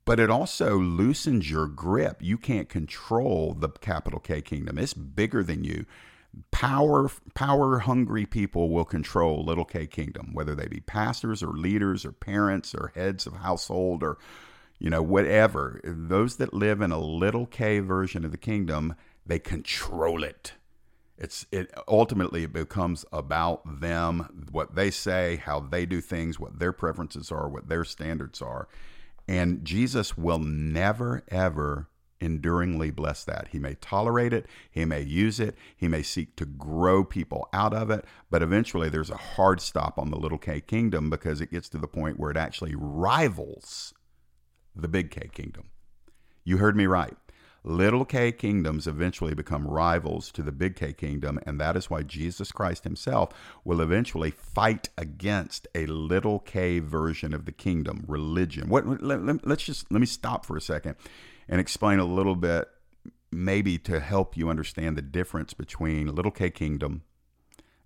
but 0.04 0.20
it 0.20 0.30
also 0.30 0.78
loosens 0.78 1.50
your 1.50 1.66
grip. 1.66 2.18
You 2.20 2.38
can't 2.38 2.68
control 2.68 3.54
the 3.54 3.70
capital 3.70 4.20
K 4.20 4.40
kingdom. 4.40 4.78
It's 4.78 4.94
bigger 4.94 5.42
than 5.42 5.64
you. 5.64 5.84
Power 6.50 7.10
power 7.34 7.80
hungry 7.80 8.24
people 8.24 8.70
will 8.70 8.84
control 8.84 9.44
little 9.44 9.64
K 9.64 9.86
kingdom, 9.86 10.30
whether 10.32 10.54
they 10.54 10.66
be 10.66 10.80
pastors 10.80 11.42
or 11.42 11.48
leaders 11.48 12.04
or 12.06 12.12
parents 12.12 12.74
or 12.74 12.92
heads 12.94 13.26
of 13.26 13.34
household 13.34 14.02
or 14.02 14.18
you 14.78 14.88
know 14.88 15.02
whatever. 15.02 15.80
Those 15.84 16.36
that 16.36 16.54
live 16.54 16.80
in 16.80 16.90
a 16.90 16.98
little 16.98 17.46
K 17.46 17.80
version 17.80 18.24
of 18.24 18.30
the 18.30 18.38
kingdom, 18.38 18.94
they 19.26 19.38
control 19.38 20.24
it. 20.24 20.54
It's 21.18 21.46
it 21.52 21.72
ultimately 21.86 22.44
it 22.44 22.52
becomes 22.52 23.04
about 23.12 23.80
them, 23.80 24.46
what 24.50 24.74
they 24.74 24.90
say, 24.90 25.36
how 25.36 25.60
they 25.60 25.86
do 25.86 26.00
things, 26.00 26.40
what 26.40 26.58
their 26.58 26.72
preferences 26.72 27.30
are, 27.30 27.48
what 27.48 27.68
their 27.68 27.84
standards 27.84 28.40
are. 28.40 28.68
And 29.28 29.64
Jesus 29.64 30.16
will 30.16 30.38
never 30.38 31.22
ever 31.28 31.88
enduringly 32.22 32.90
bless 32.90 33.24
that. 33.24 33.48
He 33.50 33.58
may 33.58 33.74
tolerate 33.74 34.32
it, 34.32 34.46
he 34.70 34.84
may 34.84 35.02
use 35.02 35.40
it, 35.40 35.56
he 35.76 35.88
may 35.88 36.02
seek 36.02 36.36
to 36.36 36.46
grow 36.46 37.04
people 37.04 37.48
out 37.52 37.74
of 37.74 37.90
it, 37.90 38.04
but 38.30 38.42
eventually 38.42 38.88
there's 38.88 39.10
a 39.10 39.16
hard 39.16 39.60
stop 39.60 39.98
on 39.98 40.10
the 40.10 40.18
little 40.18 40.38
K 40.38 40.60
kingdom 40.60 41.10
because 41.10 41.40
it 41.40 41.50
gets 41.50 41.68
to 41.70 41.78
the 41.78 41.88
point 41.88 42.18
where 42.18 42.30
it 42.30 42.36
actually 42.36 42.74
rivals 42.76 43.92
the 44.74 44.88
big 44.88 45.10
K 45.10 45.28
kingdom. 45.32 45.64
You 46.44 46.58
heard 46.58 46.76
me 46.76 46.86
right 46.86 47.16
little 47.64 48.04
k 48.04 48.32
kingdoms 48.32 48.86
eventually 48.86 49.34
become 49.34 49.66
rivals 49.66 50.30
to 50.32 50.42
the 50.42 50.52
big 50.52 50.76
K 50.76 50.92
kingdom, 50.92 51.38
and 51.46 51.60
that 51.60 51.76
is 51.76 51.88
why 51.88 52.02
Jesus 52.02 52.50
Christ 52.52 52.84
himself 52.84 53.30
will 53.64 53.80
eventually 53.80 54.30
fight 54.30 54.88
against 54.98 55.68
a 55.74 55.86
little 55.86 56.40
k 56.40 56.78
version 56.80 57.32
of 57.32 57.44
the 57.44 57.52
kingdom, 57.52 58.04
religion. 58.06 58.68
What, 58.68 59.02
let, 59.02 59.22
let, 59.22 59.46
let's 59.46 59.64
just 59.64 59.90
let 59.92 60.00
me 60.00 60.06
stop 60.06 60.44
for 60.44 60.56
a 60.56 60.60
second 60.60 60.96
and 61.48 61.60
explain 61.60 61.98
a 61.98 62.04
little 62.04 62.36
bit, 62.36 62.68
maybe 63.30 63.78
to 63.78 64.00
help 64.00 64.36
you 64.36 64.48
understand 64.48 64.96
the 64.96 65.02
difference 65.02 65.54
between 65.54 66.14
little 66.14 66.30
k 66.30 66.50
kingdom 66.50 67.02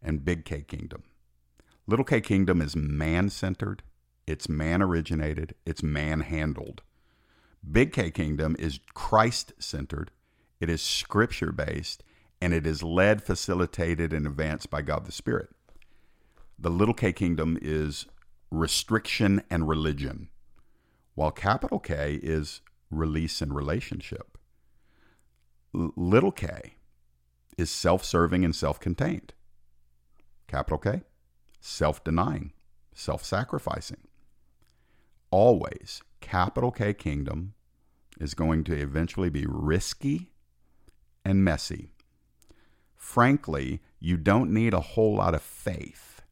and 0.02 0.24
big 0.24 0.44
K 0.44 0.62
kingdom. 0.62 1.04
Little 1.86 2.04
k 2.04 2.20
kingdom 2.20 2.60
is 2.60 2.76
man 2.76 3.30
centered, 3.30 3.82
it's 4.26 4.48
man 4.48 4.82
originated, 4.82 5.54
it's 5.64 5.82
man 5.82 6.20
handled. 6.20 6.82
Big 7.70 7.92
K 7.92 8.10
Kingdom 8.10 8.54
is 8.58 8.78
Christ 8.94 9.52
centered, 9.58 10.12
it 10.60 10.70
is 10.70 10.80
scripture 10.80 11.50
based, 11.50 12.04
and 12.40 12.54
it 12.54 12.66
is 12.66 12.82
led, 12.82 13.22
facilitated, 13.22 14.12
and 14.12 14.26
advanced 14.26 14.70
by 14.70 14.82
God 14.82 15.04
the 15.04 15.12
Spirit. 15.12 15.50
The 16.58 16.70
little 16.70 16.94
k 16.94 17.12
kingdom 17.12 17.58
is 17.60 18.06
restriction 18.50 19.42
and 19.50 19.68
religion, 19.68 20.28
while 21.14 21.30
capital 21.32 21.80
K 21.80 22.20
is 22.22 22.60
release 22.90 23.40
and 23.42 23.54
relationship. 23.54 24.38
L- 25.74 25.92
little 25.96 26.32
k 26.32 26.74
is 27.56 27.70
self 27.70 28.04
serving 28.04 28.44
and 28.44 28.54
self 28.54 28.78
contained. 28.78 29.32
Capital 30.46 30.78
K, 30.78 31.02
self 31.60 32.04
denying, 32.04 32.52
self 32.94 33.24
sacrificing. 33.24 34.08
Always, 35.30 36.02
capital 36.20 36.70
K 36.70 36.94
kingdom 36.94 37.54
is 38.20 38.34
going 38.34 38.64
to 38.64 38.74
eventually 38.74 39.28
be 39.28 39.44
risky 39.46 40.30
and 41.24 41.44
messy. 41.44 41.90
Frankly, 42.94 43.80
you 44.00 44.16
don't 44.16 44.52
need 44.52 44.72
a 44.72 44.80
whole 44.80 45.16
lot 45.16 45.34
of 45.34 45.42
faith 45.42 46.22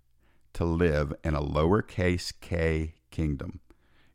to 0.55 0.65
live 0.65 1.13
in 1.23 1.35
a 1.35 1.43
lowercase 1.43 2.33
k 2.41 2.95
kingdom. 3.11 3.61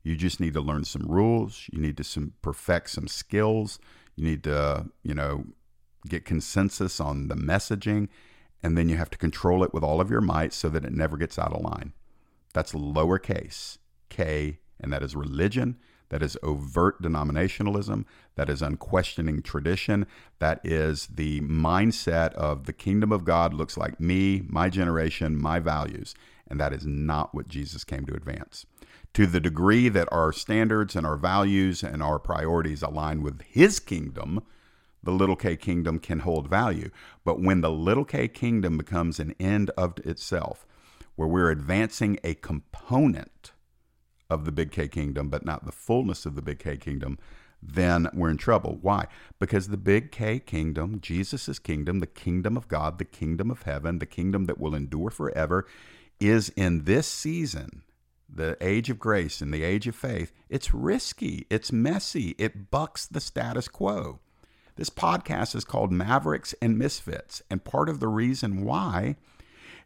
You 0.03 0.15
just 0.15 0.39
need 0.39 0.53
to 0.53 0.61
learn 0.61 0.83
some 0.85 1.03
rules. 1.07 1.67
You 1.71 1.79
need 1.79 1.97
to 1.97 2.03
some, 2.03 2.33
perfect 2.41 2.89
some 2.91 3.07
skills. 3.07 3.79
You 4.15 4.23
need 4.25 4.43
to, 4.43 4.87
you 5.03 5.13
know, 5.13 5.45
get 6.07 6.25
consensus 6.25 6.99
on 6.99 7.27
the 7.27 7.35
messaging, 7.35 8.07
and 8.63 8.77
then 8.77 8.89
you 8.89 8.97
have 8.97 9.09
to 9.09 9.17
control 9.17 9.63
it 9.63 9.73
with 9.73 9.83
all 9.83 10.01
of 10.01 10.09
your 10.09 10.21
might 10.21 10.53
so 10.53 10.69
that 10.69 10.85
it 10.85 10.93
never 10.93 11.17
gets 11.17 11.37
out 11.37 11.53
of 11.53 11.61
line. 11.61 11.93
That's 12.53 12.73
lowercase 12.73 13.77
k, 14.09 14.59
and 14.79 14.91
that 14.91 15.03
is 15.03 15.15
religion. 15.15 15.77
That 16.09 16.23
is 16.23 16.37
overt 16.41 17.01
denominationalism. 17.01 18.05
That 18.35 18.49
is 18.49 18.63
unquestioning 18.63 19.43
tradition. 19.43 20.07
That 20.39 20.59
is 20.63 21.07
the 21.07 21.41
mindset 21.41 22.33
of 22.33 22.65
the 22.65 22.73
kingdom 22.73 23.11
of 23.11 23.23
God 23.25 23.53
looks 23.53 23.77
like 23.77 23.99
me, 23.99 24.43
my 24.47 24.69
generation, 24.69 25.39
my 25.39 25.59
values. 25.59 26.15
And 26.47 26.59
that 26.59 26.73
is 26.73 26.85
not 26.85 27.35
what 27.35 27.47
Jesus 27.47 27.83
came 27.83 28.05
to 28.07 28.15
advance. 28.15 28.65
To 29.19 29.27
the 29.27 29.41
degree 29.41 29.89
that 29.89 30.07
our 30.13 30.31
standards 30.31 30.95
and 30.95 31.05
our 31.05 31.17
values 31.17 31.83
and 31.83 32.01
our 32.01 32.19
priorities 32.19 32.81
align 32.81 33.21
with 33.21 33.41
his 33.41 33.77
kingdom, 33.81 34.41
the 35.03 35.11
little 35.11 35.35
k 35.35 35.57
kingdom 35.57 35.99
can 35.99 36.19
hold 36.19 36.47
value. 36.47 36.89
But 37.25 37.41
when 37.41 37.59
the 37.59 37.69
little 37.69 38.05
k 38.05 38.29
kingdom 38.29 38.77
becomes 38.77 39.19
an 39.19 39.35
end 39.37 39.71
of 39.71 39.97
itself, 40.05 40.65
where 41.17 41.27
we're 41.27 41.51
advancing 41.51 42.17
a 42.23 42.35
component 42.35 43.51
of 44.29 44.45
the 44.45 44.53
big 44.53 44.71
K 44.71 44.87
kingdom, 44.87 45.27
but 45.27 45.43
not 45.43 45.65
the 45.65 45.73
fullness 45.73 46.25
of 46.25 46.35
the 46.35 46.41
big 46.41 46.59
K 46.59 46.77
kingdom, 46.77 47.19
then 47.61 48.07
we're 48.13 48.29
in 48.29 48.37
trouble. 48.37 48.77
Why? 48.81 49.07
Because 49.37 49.67
the 49.67 49.75
big 49.75 50.13
K 50.13 50.39
kingdom, 50.39 51.01
Jesus' 51.01 51.59
kingdom, 51.59 51.99
the 51.99 52.07
kingdom 52.07 52.55
of 52.55 52.69
God, 52.69 52.99
the 52.99 53.03
kingdom 53.03 53.51
of 53.51 53.63
heaven, 53.63 53.99
the 53.99 54.05
kingdom 54.05 54.45
that 54.45 54.61
will 54.61 54.73
endure 54.73 55.09
forever, 55.09 55.67
is 56.21 56.53
in 56.55 56.85
this 56.85 57.05
season, 57.05 57.83
the 58.31 58.57
age 58.61 58.89
of 58.89 58.99
grace 58.99 59.41
and 59.41 59.53
the 59.53 59.63
age 59.63 59.87
of 59.87 59.95
faith. 59.95 60.31
It's 60.49 60.73
risky, 60.73 61.45
it's 61.49 61.71
messy, 61.71 62.35
it 62.37 62.71
bucks 62.71 63.05
the 63.05 63.21
status 63.21 63.67
quo. 63.67 64.19
This 64.75 64.89
podcast 64.89 65.55
is 65.55 65.65
called 65.65 65.91
Mavericks 65.91 66.55
and 66.61 66.77
Misfits, 66.77 67.41
and 67.49 67.63
part 67.63 67.89
of 67.89 67.99
the 67.99 68.07
reason 68.07 68.63
why 68.63 69.17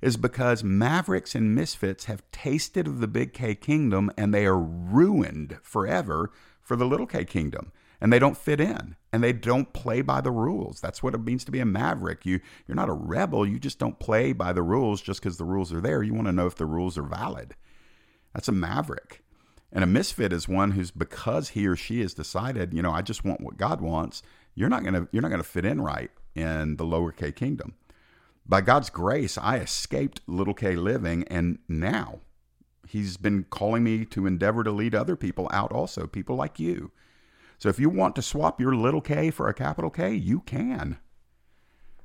is 0.04 0.18
because 0.18 0.64
Mavericks 0.64 1.34
and 1.34 1.56
Misfits 1.56 2.06
have 2.06 2.30
tasted 2.32 2.88
of 2.88 3.00
the 3.00 3.08
big 3.08 3.34
K 3.34 3.56
kingdom 3.56 4.12
and 4.18 4.34
they 4.34 4.46
are 4.46 4.60
ruined 4.60 5.58
forever 5.64 6.30
for 6.62 6.76
the 6.76 6.86
little 6.86 7.08
K 7.08 7.24
kingdom. 7.24 7.72
And 8.02 8.12
they 8.12 8.20
don't 8.20 8.38
fit 8.38 8.60
in 8.60 8.98
and 9.14 9.24
they 9.24 9.32
don't 9.32 9.72
play 9.72 10.02
by 10.02 10.20
the 10.20 10.30
rules. 10.30 10.82
That's 10.82 11.02
what 11.02 11.16
it 11.16 11.24
means 11.24 11.46
to 11.46 11.52
be 11.52 11.62
a 11.62 11.66
maverick. 11.66 12.26
You, 12.26 12.42
you're 12.68 12.76
not 12.76 12.90
a 12.90 12.94
rebel. 12.94 13.48
You 13.48 13.60
just 13.60 13.80
don't 13.80 13.98
play 13.98 14.34
by 14.34 14.52
the 14.52 14.62
rules 14.62 15.02
just 15.02 15.22
because 15.22 15.38
the 15.38 15.46
rules 15.46 15.72
are 15.72 15.80
there. 15.80 16.04
You 16.04 16.14
want 16.14 16.28
to 16.28 16.34
know 16.34 16.48
if 16.48 16.56
the 16.56 16.66
rules 16.66 16.98
are 16.98 17.04
valid. 17.04 17.56
That's 18.34 18.48
a 18.48 18.54
maverick. 18.54 19.24
And 19.72 19.84
a 19.84 19.88
misfit 19.88 20.32
is 20.32 20.48
one 20.48 20.72
who's 20.72 20.92
because 20.92 21.50
he 21.50 21.68
or 21.68 21.76
she 21.76 22.02
has 22.02 22.14
decided, 22.14 22.74
you 22.74 22.82
know, 22.82 22.92
I 22.92 23.02
just 23.02 23.26
want 23.26 23.42
what 23.42 23.58
God 23.58 23.82
wants. 23.82 24.22
You're 24.56 24.70
not 24.70 24.84
gonna 24.84 25.08
you're 25.12 25.22
not 25.22 25.32
gonna 25.32 25.44
fit 25.44 25.66
in 25.66 25.82
right 25.82 26.12
in 26.36 26.78
the 26.78 26.86
lower 26.86 27.12
K 27.12 27.32
kingdom 27.32 27.74
by 28.46 28.62
God's 28.62 28.90
grace, 28.90 29.38
I 29.38 29.58
escaped 29.58 30.22
little 30.28 30.54
K 30.54 30.76
living, 30.76 31.24
and 31.28 31.60
now 31.68 32.20
He's 32.88 33.18
been 33.18 33.46
calling 33.50 33.84
me 33.84 34.06
to 34.06 34.28
endeavor 34.28 34.64
to 34.64 34.72
lead 34.72 34.94
other 34.94 35.16
people 35.16 35.50
out 35.52 35.72
also, 35.72 36.06
people 36.06 36.36
like 36.36 36.60
you. 36.60 36.92
So 37.58 37.70
if 37.70 37.80
you 37.80 37.90
want 37.90 38.16
to 38.18 38.22
swap 38.22 38.60
your 38.60 38.76
little 38.76 39.00
k 39.00 39.32
for 39.32 39.48
a 39.48 39.54
capital 39.54 39.90
K, 39.90 40.14
you 40.14 40.42
can. 40.42 40.98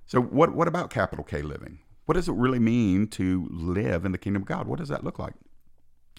So 0.07 0.21
what 0.21 0.55
what 0.55 0.69
about 0.69 0.91
capital 0.91 1.25
K 1.25 1.43
living? 1.43 1.81
What 2.07 2.15
does 2.15 2.29
it 2.29 2.35
really 2.35 2.61
mean 2.61 3.09
to 3.09 3.49
live 3.51 4.05
in 4.05 4.13
the 4.13 4.19
kingdom 4.19 4.43
of 4.43 4.49
God? 4.49 4.69
What 4.69 4.79
does 4.79 4.89
that 4.89 5.05
look 5.05 5.19
like? 5.19 5.35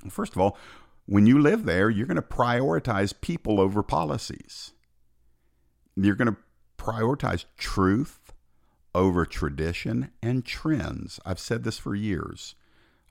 First 0.10 0.34
of 0.34 0.42
all, 0.42 0.58
when 1.06 1.26
you 1.26 1.40
live 1.40 1.66
there, 1.66 1.90
you're 1.90 2.06
going 2.06 2.16
to 2.16 2.22
prioritize 2.22 3.20
people 3.20 3.60
over 3.60 3.82
policies. 3.82 4.74
You're 5.96 6.16
going 6.16 6.34
to 6.34 6.38
prioritize 6.78 7.46
truth 7.58 8.34
over 8.96 9.26
tradition 9.26 10.12
and 10.22 10.46
trends. 10.46 11.20
I've 11.26 11.40
said 11.40 11.64
this 11.64 11.78
for 11.78 11.96
years. 11.96 12.56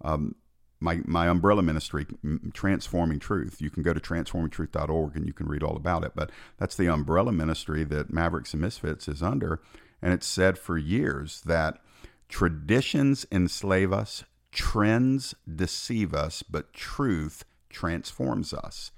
Um, 0.03 0.37
my, 0.81 1.01
my 1.07 1.27
umbrella 1.27 1.63
ministry, 1.63 2.07
Transforming 2.53 3.19
Truth, 3.19 3.61
you 3.61 3.69
can 3.69 3.83
go 3.83 3.93
to 3.93 4.01
transformingtruth.org 4.01 5.17
and 5.17 5.27
you 5.27 5.33
can 5.33 5.49
read 5.49 5.63
all 5.63 5.77
about 5.77 6.05
it. 6.05 6.13
But 6.15 6.31
that's 6.57 6.77
the 6.77 6.87
umbrella 6.87 7.33
ministry 7.33 7.85
that 7.85 8.13
Mavericks 8.13 8.53
and 8.53 8.63
Misfits 8.63 9.09
is 9.09 9.23
under. 9.23 9.61
And 10.01 10.13
it's 10.13 10.27
said 10.27 10.57
for 10.57 10.79
years 10.79 11.43
that 11.47 11.81
traditions 12.29 13.27
enslave 13.33 13.93
us, 13.93 14.23
trends 14.59 15.37
deceive 15.47 16.13
us, 16.13 16.43
but 16.43 16.73
truth 16.73 17.45
transforms 17.71 18.53
us. 18.53 18.91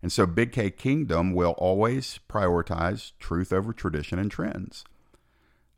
And 0.00 0.12
so 0.12 0.24
Big 0.24 0.52
K 0.52 0.70
Kingdom 0.70 1.34
will 1.34 1.56
always 1.58 2.20
prioritize 2.30 3.10
truth 3.18 3.52
over 3.52 3.72
tradition 3.72 4.20
and 4.20 4.30
trends. 4.30 4.84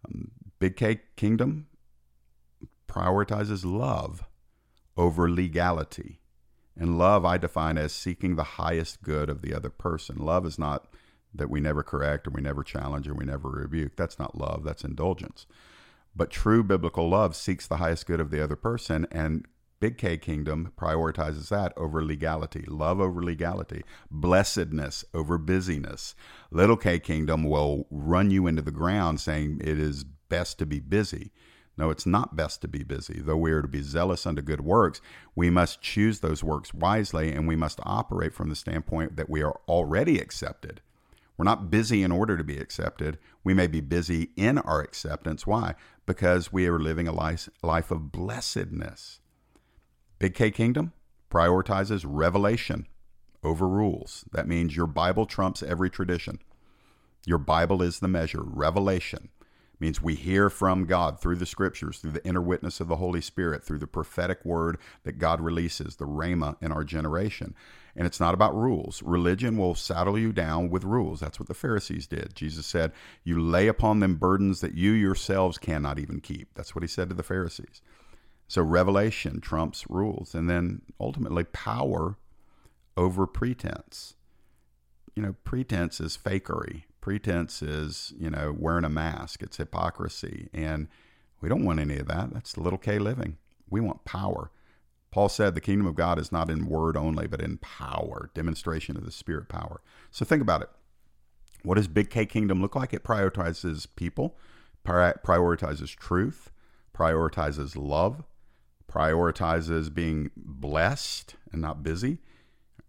Um, 0.07 0.33
Big 0.59 0.77
K 0.77 1.01
Kingdom 1.17 1.67
prioritizes 2.87 3.65
love 3.65 4.23
over 4.99 5.31
legality. 5.31 6.21
And 6.79 6.99
love 6.99 7.25
I 7.25 7.39
define 7.39 7.79
as 7.79 7.95
seeking 7.95 8.37
the 8.37 8.59
highest 8.61 9.03
good 9.03 9.31
of 9.31 9.41
the 9.41 9.55
other 9.55 9.71
person. 9.71 10.19
Love 10.19 10.45
is 10.45 10.59
not 10.59 10.89
that 11.35 11.49
we 11.49 11.59
never 11.59 11.83
correct 11.83 12.27
or 12.27 12.33
we 12.33 12.43
never 12.43 12.63
challenge 12.63 13.09
or 13.09 13.15
we 13.15 13.25
never 13.25 13.49
rebuke. 13.49 13.97
That's 13.97 14.19
not 14.19 14.37
love, 14.37 14.63
that's 14.63 14.85
indulgence. 14.85 15.47
But 16.17 16.31
true 16.31 16.65
biblical 16.65 17.11
love 17.11 17.37
seeks 17.37 17.67
the 17.67 17.77
highest 17.77 18.07
good 18.07 18.21
of 18.21 18.31
the 18.31 18.43
other 18.43 18.57
person 18.57 19.07
and 19.13 19.47
Big 19.79 19.99
K 19.99 20.17
Kingdom 20.17 20.73
prioritizes 20.79 21.51
that 21.51 21.75
over 21.77 22.03
legality, 22.03 22.65
love 22.67 22.99
over 22.99 23.23
legality, 23.23 23.83
blessedness 24.11 25.05
over 25.13 25.37
busyness. 25.37 26.15
Little 26.51 26.79
K 26.79 26.99
Kingdom 26.99 27.45
will 27.45 27.87
run 27.91 28.31
you 28.31 28.47
into 28.47 28.63
the 28.63 28.71
ground 28.71 29.21
saying 29.21 29.61
it 29.63 29.79
is 29.79 30.05
best 30.05 30.59
to 30.61 30.67
be 30.67 30.81
busy. 30.81 31.31
No, 31.77 31.91
it's 31.91 32.07
not 32.07 32.35
best 32.35 32.63
to 32.63 32.69
be 32.69 32.83
busy. 32.83 33.21
Though 33.21 33.37
we 33.37 33.53
are 33.53 33.61
to 33.61 33.69
be 33.69 33.83
zealous 33.83 34.27
unto 34.27 34.41
good 34.41 34.63
works, 34.63 35.03
we 35.35 35.51
must 35.51 35.83
choose 35.83 36.21
those 36.21 36.43
works 36.43 36.73
wisely 36.73 37.33
and 37.33 37.47
we 37.47 37.57
must 37.57 37.79
operate 37.83 38.33
from 38.33 38.49
the 38.49 38.57
standpoint 38.57 39.17
that 39.17 39.29
we 39.29 39.43
are 39.43 39.61
already 39.69 40.19
accepted. 40.19 40.81
We're 41.37 41.45
not 41.45 41.71
busy 41.71 42.03
in 42.03 42.13
order 42.13 42.37
to 42.37 42.45
be 42.45 42.59
accepted. 42.59 43.19
We 43.45 43.53
may 43.53 43.67
be 43.67 43.81
busy 43.81 44.31
in 44.37 44.59
our 44.59 44.81
acceptance. 44.81 45.47
Why? 45.47 45.75
Because 46.07 46.53
we 46.53 46.67
are 46.67 46.79
living 46.79 47.07
a 47.07 47.13
life, 47.13 47.49
life 47.63 47.91
of 47.91 48.11
blessedness. 48.11 49.21
Big 50.19 50.35
K 50.35 50.51
Kingdom 50.51 50.93
prioritizes 51.31 52.05
revelation 52.07 52.87
over 53.43 53.69
rules. 53.69 54.25
That 54.33 54.49
means 54.49 54.77
your 54.77 54.87
Bible 54.87 55.27
trumps 55.27 55.63
every 55.63 55.91
tradition. 55.91 56.39
Your 57.27 57.39
Bible 57.39 57.83
is 57.83 58.01
the 58.01 58.09
measure. 58.09 58.43
Revelation 58.43 59.29
means 59.79 60.03
we 60.03 60.15
hear 60.15 60.49
from 60.49 60.87
God 60.87 61.21
through 61.21 61.37
the 61.37 61.47
scriptures, 61.47 61.99
through 61.99 62.13
the 62.13 62.27
inner 62.27 62.41
witness 62.41 62.81
of 62.81 62.89
the 62.89 62.97
Holy 62.97 63.21
Spirit, 63.21 63.63
through 63.63 63.79
the 63.79 63.87
prophetic 63.87 64.45
word 64.45 64.79
that 65.05 65.19
God 65.19 65.41
releases, 65.41 65.97
the 65.97 66.07
Rhema 66.07 66.57
in 66.63 66.73
our 66.73 66.85
generation. 66.85 67.55
And 67.95 68.07
it's 68.07 68.21
not 68.21 68.35
about 68.35 68.55
rules. 68.55 69.03
Religion 69.03 69.57
will 69.57 69.75
saddle 69.75 70.19
you 70.19 70.33
down 70.33 70.69
with 70.69 70.85
rules. 70.85 71.21
That's 71.21 71.41
what 71.41 71.49
the 71.49 71.55
Pharisees 71.55 72.07
did. 72.07 72.35
Jesus 72.35 72.67
said, 72.67 72.93
You 73.25 73.41
lay 73.41 73.69
upon 73.69 74.01
them 74.01 74.17
burdens 74.17 74.61
that 74.61 74.75
you 74.75 74.93
yourselves 74.93 75.57
cannot 75.57 75.99
even 75.99 76.21
keep. 76.21 76.49
That's 76.55 76.75
what 76.75 76.83
he 76.83 76.89
said 76.89 77.09
to 77.09 77.15
the 77.15 77.23
Pharisees. 77.23 77.81
So 78.49 78.63
revelation 78.63 79.41
trumps 79.41 79.87
rules. 79.89 80.35
And 80.35 80.49
then 80.49 80.83
ultimately, 81.01 81.45
power 81.45 82.17
over 82.97 83.27
pretense. 83.27 84.15
You 85.15 85.23
know, 85.23 85.35
pretense 85.45 86.01
is 86.01 86.19
fakery. 86.23 86.83
Pretense 87.07 87.63
is, 87.63 88.13
you 88.19 88.29
know, 88.29 88.53
wearing 88.59 88.85
a 88.85 88.89
mask. 88.89 89.41
It's 89.41 89.59
hypocrisy. 89.59 90.49
And 90.53 90.89
we 91.41 91.49
don't 91.49 91.65
want 91.65 91.79
any 91.79 91.99
of 91.99 92.09
that. 92.09 92.35
That's 92.35 92.55
the 92.55 92.61
little 92.61 92.81
k 92.81 92.99
living. 92.99 93.37
We 93.71 93.81
want 93.81 94.05
power. 94.05 94.51
Paul 95.13 95.29
said 95.29 95.55
the 95.55 95.61
kingdom 95.61 95.87
of 95.87 95.95
God 95.95 96.19
is 96.19 96.33
not 96.33 96.51
in 96.51 96.67
word 96.67 96.97
only, 96.97 97.29
but 97.29 97.41
in 97.41 97.59
power, 97.59 98.31
demonstration 98.35 98.97
of 98.97 99.05
the 99.05 99.13
spirit 99.13 99.49
power. 99.49 99.81
So 100.11 100.25
think 100.25 100.43
about 100.43 100.63
it. 100.63 100.69
What 101.63 101.77
does 101.77 101.87
big 101.87 102.11
K 102.11 102.27
kingdom 102.27 102.61
look 102.61 102.75
like? 102.75 102.93
It 102.93 103.05
prioritizes 103.05 103.87
people, 103.95 104.37
prioritizes 104.85 105.95
truth, 105.95 106.51
prioritizes 106.93 107.77
love, 107.77 108.25
prioritizes 108.91 109.95
being 109.95 110.33
blessed 110.35 111.37
and 111.53 111.63
not 111.63 111.85
busy, 111.85 112.19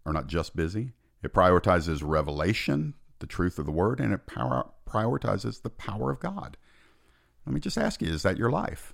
or 0.07 0.11
not 0.11 0.25
just 0.25 0.55
busy. 0.55 0.93
It 1.21 1.35
prioritizes 1.35 2.01
revelation, 2.03 2.95
the 3.19 3.27
truth 3.27 3.59
of 3.59 3.65
the 3.65 3.71
word, 3.71 3.99
and 3.99 4.13
it 4.13 4.27
power, 4.27 4.69
prioritizes 4.87 5.61
the 5.61 5.69
power 5.69 6.11
of 6.11 6.19
God. 6.19 6.57
Let 7.45 7.53
me 7.53 7.59
just 7.59 7.77
ask 7.77 8.01
you 8.01 8.09
is 8.09 8.23
that 8.23 8.37
your 8.37 8.51
life? 8.51 8.93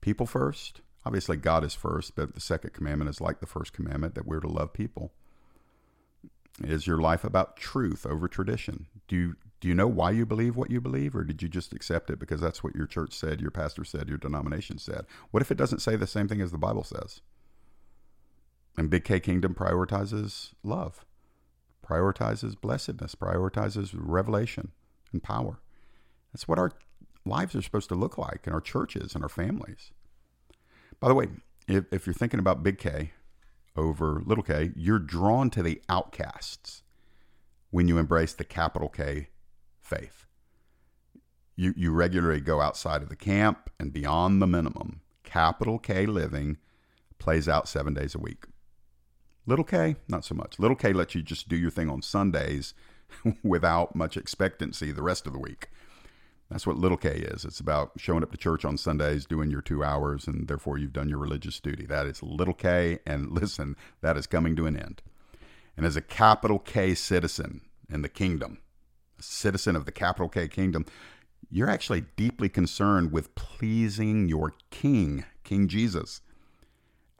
People 0.00 0.26
first? 0.26 0.80
Obviously, 1.06 1.36
God 1.36 1.64
is 1.64 1.74
first, 1.74 2.16
but 2.16 2.34
the 2.34 2.40
second 2.40 2.72
commandment 2.72 3.10
is 3.10 3.20
like 3.20 3.40
the 3.40 3.46
first 3.46 3.72
commandment 3.72 4.14
that 4.14 4.26
we're 4.26 4.40
to 4.40 4.48
love 4.48 4.72
people. 4.72 5.12
Is 6.62 6.86
your 6.86 6.98
life 6.98 7.24
about 7.24 7.56
truth 7.56 8.06
over 8.06 8.28
tradition? 8.28 8.86
Do 9.08 9.16
you, 9.16 9.36
do 9.60 9.68
you 9.68 9.74
know 9.74 9.88
why 9.88 10.12
you 10.12 10.24
believe 10.24 10.56
what 10.56 10.70
you 10.70 10.80
believe, 10.80 11.14
or 11.14 11.24
did 11.24 11.42
you 11.42 11.48
just 11.48 11.72
accept 11.74 12.10
it 12.10 12.18
because 12.18 12.40
that's 12.40 12.62
what 12.62 12.76
your 12.76 12.86
church 12.86 13.12
said, 13.12 13.40
your 13.40 13.50
pastor 13.50 13.84
said, 13.84 14.08
your 14.08 14.18
denomination 14.18 14.78
said? 14.78 15.04
What 15.30 15.42
if 15.42 15.50
it 15.50 15.58
doesn't 15.58 15.82
say 15.82 15.96
the 15.96 16.06
same 16.06 16.28
thing 16.28 16.40
as 16.40 16.52
the 16.52 16.58
Bible 16.58 16.84
says? 16.84 17.20
And 18.76 18.88
Big 18.88 19.04
K 19.04 19.20
Kingdom 19.20 19.54
prioritizes 19.54 20.52
love, 20.62 21.04
prioritizes 21.84 22.60
blessedness, 22.60 23.14
prioritizes 23.14 23.90
revelation 23.94 24.72
and 25.12 25.22
power. 25.22 25.60
That's 26.32 26.48
what 26.48 26.58
our 26.58 26.72
lives 27.24 27.54
are 27.54 27.62
supposed 27.62 27.88
to 27.90 27.94
look 27.94 28.18
like 28.18 28.46
in 28.46 28.52
our 28.52 28.60
churches 28.60 29.14
and 29.14 29.22
our 29.22 29.28
families. 29.28 29.92
By 31.00 31.08
the 31.08 31.14
way, 31.14 31.28
if, 31.68 31.84
if 31.92 32.06
you're 32.06 32.14
thinking 32.14 32.40
about 32.40 32.62
Big 32.62 32.78
K 32.78 33.12
over 33.76 34.22
little 34.24 34.44
k, 34.44 34.70
you're 34.76 34.98
drawn 34.98 35.50
to 35.50 35.62
the 35.62 35.82
outcasts 35.88 36.82
when 37.70 37.88
you 37.88 37.98
embrace 37.98 38.32
the 38.32 38.44
capital 38.44 38.88
K 38.88 39.28
faith. 39.80 40.26
You, 41.56 41.74
you 41.76 41.92
regularly 41.92 42.40
go 42.40 42.60
outside 42.60 43.02
of 43.02 43.08
the 43.08 43.16
camp 43.16 43.70
and 43.78 43.92
beyond 43.92 44.40
the 44.40 44.46
minimum. 44.46 45.00
Capital 45.22 45.78
K 45.78 46.06
living 46.06 46.58
plays 47.18 47.48
out 47.48 47.68
seven 47.68 47.94
days 47.94 48.14
a 48.14 48.18
week. 48.18 48.44
Little 49.46 49.64
K, 49.64 49.96
not 50.08 50.24
so 50.24 50.34
much. 50.34 50.58
Little 50.58 50.76
K 50.76 50.92
lets 50.92 51.14
you 51.14 51.22
just 51.22 51.48
do 51.48 51.56
your 51.56 51.70
thing 51.70 51.90
on 51.90 52.02
Sundays 52.02 52.74
without 53.42 53.94
much 53.94 54.16
expectancy 54.16 54.90
the 54.90 55.02
rest 55.02 55.26
of 55.26 55.32
the 55.32 55.38
week. 55.38 55.68
That's 56.50 56.66
what 56.66 56.76
little 56.76 56.98
k 56.98 57.08
is. 57.08 57.44
It's 57.44 57.60
about 57.60 57.92
showing 57.96 58.22
up 58.22 58.30
to 58.30 58.36
church 58.36 58.64
on 58.64 58.76
Sundays, 58.76 59.24
doing 59.24 59.50
your 59.50 59.62
two 59.62 59.82
hours, 59.82 60.26
and 60.26 60.46
therefore 60.46 60.78
you've 60.78 60.92
done 60.92 61.08
your 61.08 61.18
religious 61.18 61.58
duty. 61.58 61.86
That 61.86 62.06
is 62.06 62.22
little 62.22 62.54
k, 62.54 62.98
and 63.06 63.30
listen, 63.40 63.76
that 64.02 64.16
is 64.16 64.26
coming 64.26 64.54
to 64.56 64.66
an 64.66 64.76
end. 64.76 65.02
And 65.76 65.84
as 65.86 65.96
a 65.96 66.02
capital 66.02 66.58
K 66.58 66.94
citizen 66.94 67.62
in 67.90 68.02
the 68.02 68.08
kingdom, 68.08 68.58
a 69.18 69.22
citizen 69.22 69.74
of 69.74 69.84
the 69.84 69.92
capital 69.92 70.28
K 70.28 70.46
kingdom, 70.46 70.84
you're 71.50 71.70
actually 71.70 72.04
deeply 72.16 72.48
concerned 72.48 73.10
with 73.12 73.34
pleasing 73.34 74.28
your 74.28 74.54
king, 74.70 75.24
King 75.42 75.66
Jesus. 75.68 76.20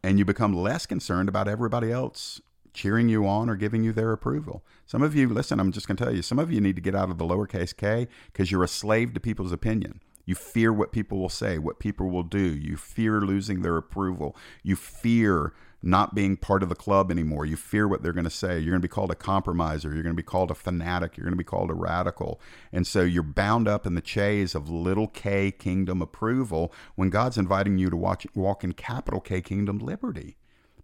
And 0.05 0.19
you 0.19 0.27
become 0.27 0.53
less 0.53 0.85
concerned 0.85 1.31
about 1.31 1.49
everybody 1.49 1.91
else 1.91 2.43
cheering 2.75 3.09
you 3.09 3.27
on 3.27 3.49
or 3.49 3.57
giving 3.57 3.83
you 3.83 3.91
their 3.91 4.13
approval. 4.13 4.63
Some 4.85 5.01
of 5.01 5.15
you, 5.15 5.31
listen, 5.31 5.59
I'm 5.59 5.73
just 5.73 5.89
going 5.89 5.97
to 5.97 6.05
tell 6.05 6.15
you, 6.15 6.21
some 6.21 6.39
of 6.39 6.53
you 6.53 6.61
need 6.61 6.77
to 6.77 6.83
get 6.83 6.95
out 6.95 7.09
of 7.09 7.17
the 7.17 7.25
lowercase 7.25 7.75
k 7.75 8.07
because 8.27 8.53
you're 8.53 8.63
a 8.63 8.69
slave 8.69 9.15
to 9.15 9.21
people's 9.21 9.51
opinion. 9.51 10.03
You 10.27 10.35
fear 10.35 10.75
what 10.75 10.93
people 10.93 11.19
will 11.19 11.31
say, 11.31 11.57
what 11.57 11.79
people 11.79 12.11
will 12.11 12.23
do. 12.23 12.39
You 12.39 12.77
fear 12.77 13.23
losing 13.23 13.63
their 13.63 13.79
approval. 13.79 14.37
You 14.63 14.77
fear 14.77 15.55
not 15.85 16.15
being 16.15 16.37
part 16.37 16.63
of 16.63 16.69
the 16.69 16.75
club 16.75 17.11
anymore. 17.11 17.47
You 17.47 17.57
fear 17.57 17.87
what 17.87 18.03
they're 18.03 18.13
going 18.13 18.25
to 18.25 18.31
say. 18.31 18.59
You're 18.59 18.71
going 18.71 18.83
to 18.83 18.89
be 18.89 18.89
called 18.89 19.11
a 19.11 19.17
compromiser. 19.17 19.93
You're 19.93 20.03
going 20.03 20.17
to 20.17 20.23
be 20.23 20.23
called 20.23 20.51
a 20.51 20.55
fanatic. 20.55 21.17
You're 21.17 21.25
going 21.25 21.35
to 21.35 21.39
be 21.39 21.45
called 21.45 21.71
a 21.71 21.75
radical. 21.75 22.41
And 22.73 22.87
so 22.87 23.03
you're 23.03 23.23
bound 23.23 23.69
up 23.69 23.87
in 23.87 23.95
the 23.95 24.01
chase 24.01 24.55
of 24.55 24.69
little 24.69 25.09
k 25.09 25.51
kingdom 25.51 26.01
approval 26.01 26.73
when 26.97 27.11
God's 27.11 27.39
inviting 27.39 27.79
you 27.79 27.91
to 27.91 27.97
watch, 27.97 28.27
walk 28.35 28.65
in 28.65 28.73
capital 28.73 29.21
K 29.21 29.41
kingdom 29.41 29.79
liberty 29.79 30.37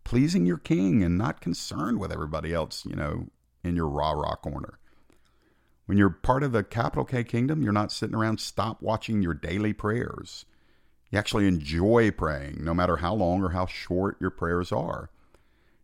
pleasing 0.05 0.47
your 0.47 0.59
king 0.59 1.03
and 1.03 1.17
not 1.17 1.41
concerned 1.41 1.99
with 1.99 2.13
everybody 2.13 2.53
else, 2.53 2.85
you 2.85 2.97
know, 2.97 3.29
in 3.63 3.77
your 3.77 3.89
rah 3.89 4.13
rah 4.13 4.35
corner. 4.37 4.79
When 5.87 5.99
you're 5.99 6.11
part 6.11 6.43
of 6.43 6.53
the 6.53 6.63
capital 6.63 7.05
K 7.05 7.25
kingdom, 7.25 7.63
you're 7.63 7.73
not 7.73 7.93
sitting 7.93 8.15
around 8.15 8.41
stop 8.41 8.81
watching 8.81 9.23
your 9.23 9.35
daily 9.35 9.73
prayers. 9.73 10.45
You 11.11 11.19
actually 11.19 11.49
enjoy 11.49 12.11
praying, 12.11 12.65
no 12.65 12.73
matter 12.73 12.97
how 12.97 13.15
long 13.15 13.43
or 13.43 13.51
how 13.51 13.67
short 13.67 14.17
your 14.21 14.31
prayers 14.31 14.71
are. 14.71 15.11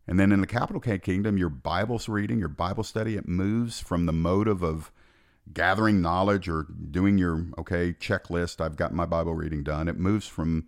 And 0.06 0.20
then 0.20 0.30
in 0.30 0.40
the 0.40 0.46
capital 0.46 0.80
K 0.80 0.98
kingdom, 0.98 1.36
your 1.36 1.48
Bible's 1.48 2.08
reading, 2.08 2.38
your 2.38 2.48
Bible 2.48 2.84
study, 2.84 3.16
it 3.16 3.26
moves 3.26 3.80
from 3.80 4.06
the 4.06 4.12
motive 4.12 4.62
of 4.62 4.92
gathering 5.52 6.00
knowledge 6.00 6.48
or 6.48 6.66
doing 6.90 7.18
your, 7.18 7.46
okay, 7.58 7.92
checklist, 7.92 8.60
I've 8.60 8.76
got 8.76 8.94
my 8.94 9.06
Bible 9.06 9.34
reading 9.34 9.64
done. 9.64 9.88
It 9.88 9.98
moves 9.98 10.28
from 10.28 10.66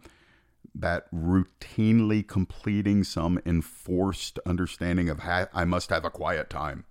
that 0.74 1.10
routinely 1.12 2.26
completing 2.26 3.04
some 3.04 3.40
enforced 3.46 4.38
understanding 4.44 5.08
of 5.08 5.20
ha- 5.20 5.48
I 5.52 5.64
must 5.64 5.90
have 5.90 6.04
a 6.04 6.10
quiet 6.10 6.50
time 6.50 6.84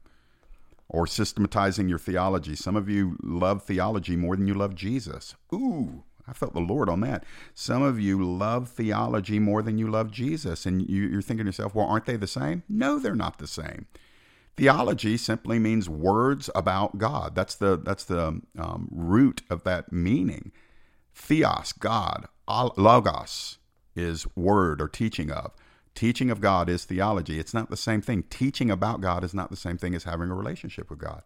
or 0.89 1.05
systematizing 1.05 1.89
your 1.89 1.99
theology. 1.99 2.55
Some 2.55 2.75
of 2.75 2.89
you 2.89 3.17
love 3.21 3.63
theology 3.63 4.15
more 4.15 4.35
than 4.35 4.47
you 4.47 4.53
love 4.53 4.75
Jesus. 4.75 5.35
Ooh, 5.53 6.03
I 6.27 6.33
felt 6.33 6.53
the 6.53 6.59
Lord 6.59 6.89
on 6.89 7.01
that. 7.01 7.23
Some 7.53 7.81
of 7.81 7.99
you 7.99 8.23
love 8.23 8.69
theology 8.69 9.39
more 9.39 9.61
than 9.61 9.77
you 9.77 9.89
love 9.89 10.11
Jesus. 10.11 10.65
And 10.65 10.87
you, 10.89 11.17
are 11.17 11.21
thinking 11.21 11.45
to 11.45 11.49
yourself, 11.49 11.73
well, 11.73 11.87
aren't 11.87 12.05
they 12.05 12.17
the 12.17 12.27
same? 12.27 12.63
No, 12.67 12.99
they're 12.99 13.15
not 13.15 13.39
the 13.39 13.47
same. 13.47 13.87
Theology 14.55 15.17
simply 15.17 15.59
means 15.59 15.87
words 15.87 16.49
about 16.55 16.97
God. 16.97 17.35
That's 17.35 17.55
the, 17.55 17.77
that's 17.77 18.03
the 18.03 18.41
um, 18.57 18.89
root 18.91 19.43
of 19.49 19.63
that 19.63 19.91
meaning. 19.91 20.51
Theos, 21.13 21.73
God, 21.73 22.27
logos, 22.47 23.57
is 23.95 24.27
word 24.35 24.81
or 24.81 24.87
teaching 24.87 25.31
of. 25.31 25.51
Teaching 25.95 26.29
of 26.29 26.41
God 26.41 26.69
is 26.69 26.85
theology. 26.85 27.39
It's 27.39 27.53
not 27.53 27.69
the 27.69 27.77
same 27.77 28.01
thing. 28.01 28.23
Teaching 28.29 28.69
about 28.69 29.01
God 29.01 29.23
is 29.23 29.33
not 29.33 29.49
the 29.49 29.55
same 29.55 29.77
thing 29.77 29.95
as 29.95 30.03
having 30.03 30.29
a 30.29 30.35
relationship 30.35 30.89
with 30.89 30.99
God. 30.99 31.23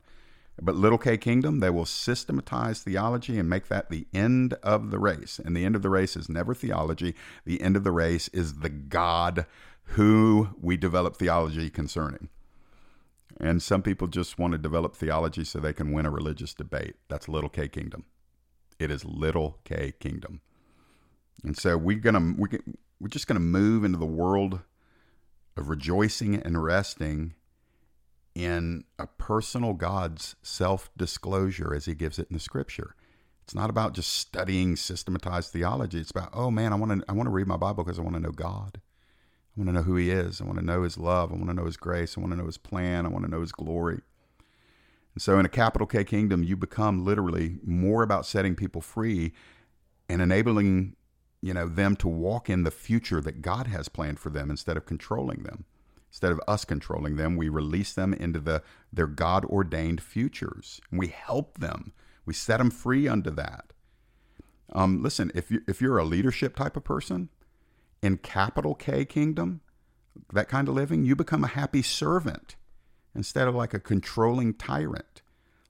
But 0.64 0.76
Little 0.76 1.00
K 1.00 1.18
Kingdom, 1.18 1.60
they 1.60 1.72
will 1.72 1.88
systematize 1.88 2.84
theology 2.84 3.40
and 3.40 3.50
make 3.50 3.68
that 3.68 3.90
the 3.90 4.06
end 4.14 4.54
of 4.62 4.92
the 4.92 5.00
race. 5.00 5.40
And 5.44 5.58
the 5.58 5.66
end 5.66 5.76
of 5.76 5.82
the 5.82 5.90
race 5.90 6.16
is 6.16 6.30
never 6.30 6.54
theology. 6.54 7.16
The 7.46 7.62
end 7.62 7.76
of 7.76 7.84
the 7.84 7.92
race 7.92 8.28
is 8.28 8.60
the 8.60 8.70
God 8.70 9.48
who 9.84 10.50
we 10.62 10.78
develop 10.78 11.18
theology 11.18 11.72
concerning. 11.72 12.30
And 13.40 13.64
some 13.64 13.82
people 13.82 14.08
just 14.08 14.38
want 14.38 14.52
to 14.52 14.60
develop 14.60 14.96
theology 14.96 15.44
so 15.44 15.60
they 15.60 15.74
can 15.74 15.92
win 15.92 16.06
a 16.06 16.12
religious 16.12 16.54
debate. 16.54 16.96
That's 17.08 17.28
Little 17.28 17.50
K 17.50 17.68
Kingdom. 17.68 18.06
It 18.78 18.92
is 18.92 19.04
Little 19.04 19.58
K 19.64 19.94
Kingdom. 20.00 20.42
And 21.44 21.58
so 21.58 21.76
we're 21.76 21.98
gonna 21.98 22.36
we 22.38 22.50
we're 23.00 23.08
just 23.08 23.26
gonna 23.26 23.40
move 23.40 23.84
into 23.84 23.98
the 23.98 24.06
world 24.06 24.60
of 25.58 25.70
rejoicing 25.70 26.36
and 26.36 26.64
resting 26.64 27.34
in 28.34 28.86
a 28.98 29.08
personal 29.08 29.74
God's 29.74 30.36
self 30.42 30.90
disclosure 30.98 31.74
as 31.74 31.86
He 31.86 31.96
gives 31.96 32.20
it 32.20 32.28
in 32.30 32.34
the 32.34 32.40
Scripture. 32.40 32.96
It's 33.44 33.56
not 33.56 33.70
about 33.70 33.94
just 33.94 34.14
studying 34.14 34.76
systematized 34.76 35.52
theology. 35.52 36.00
It's 36.00 36.12
about 36.12 36.30
oh 36.34 36.52
man, 36.52 36.74
I 36.74 36.76
want 36.76 37.02
to 37.02 37.06
I 37.10 37.14
want 37.14 37.28
to 37.28 37.32
read 37.32 37.48
my 37.48 37.58
Bible 37.58 37.84
because 37.84 38.00
I 38.00 38.04
want 38.04 38.16
to 38.16 38.22
know 38.22 38.32
God. 38.32 38.80
I 39.56 39.60
want 39.60 39.68
to 39.68 39.74
know 39.74 39.84
who 39.84 39.96
He 39.96 40.10
is. 40.10 40.40
I 40.40 40.46
want 40.46 40.60
to 40.60 40.66
know 40.66 40.84
His 40.84 40.98
love. 40.98 41.32
I 41.32 41.36
want 41.36 41.48
to 41.48 41.54
know 41.54 41.66
His 41.66 41.78
grace. 41.78 42.18
I 42.18 42.22
want 42.22 42.32
to 42.32 42.38
know 42.38 42.46
His 42.46 42.58
plan. 42.58 43.06
I 43.06 43.10
want 43.10 43.26
to 43.26 43.32
know 43.32 43.42
His 43.42 43.52
glory. 43.52 44.02
And 45.14 45.22
so, 45.22 45.38
in 45.38 45.46
a 45.46 45.50
capital 45.50 45.88
K 45.88 46.04
kingdom, 46.04 46.44
you 46.44 46.56
become 46.56 47.04
literally 47.04 47.58
more 47.64 48.04
about 48.04 48.26
setting 48.26 48.56
people 48.56 48.82
free 48.82 49.34
and 50.08 50.22
enabling 50.22 50.96
you 51.42 51.54
know 51.54 51.68
them 51.68 51.96
to 51.98 52.08
walk 52.08 52.50
in 52.50 52.64
the 52.64 52.72
future 52.72 53.20
that 53.22 53.42
God 53.42 53.68
has 53.68 53.90
planned 53.90 54.20
for 54.20 54.30
them 54.30 54.50
instead 54.50 54.78
of 54.78 54.86
controlling 54.86 55.44
them. 55.44 55.66
Instead 56.12 56.34
of 56.34 56.42
us 56.46 56.66
controlling 56.66 57.16
them, 57.16 57.38
we 57.38 57.48
release 57.48 57.94
them 57.94 58.14
into 58.14 58.40
the 58.40 58.62
their 58.92 59.08
God 59.08 59.46
ordained 59.46 60.02
futures. 60.02 60.82
And 60.92 61.00
we 61.00 61.08
help 61.08 61.60
them. 61.60 61.94
We 62.26 62.34
set 62.34 62.58
them 62.58 62.70
free 62.70 63.08
unto 63.08 63.32
that. 63.32 63.72
Um, 64.74 65.02
listen, 65.02 65.32
if 65.34 65.50
you 65.50 65.62
if 65.70 65.82
you're 65.82 65.98
a 65.98 66.04
leadership 66.04 66.58
type 66.58 66.76
of 66.76 66.84
person 66.84 67.30
in 68.02 68.18
capital 68.18 68.76
K 68.76 69.06
kingdom, 69.06 69.62
that 70.34 70.50
kind 70.50 70.68
of 70.68 70.76
living, 70.76 71.06
you 71.06 71.16
become 71.16 71.46
a 71.46 71.48
happy 71.48 71.82
servant 71.82 72.58
instead 73.16 73.48
of 73.48 73.56
like 73.56 73.74
a 73.74 73.80
controlling 73.80 74.54
tyrant. 74.54 75.22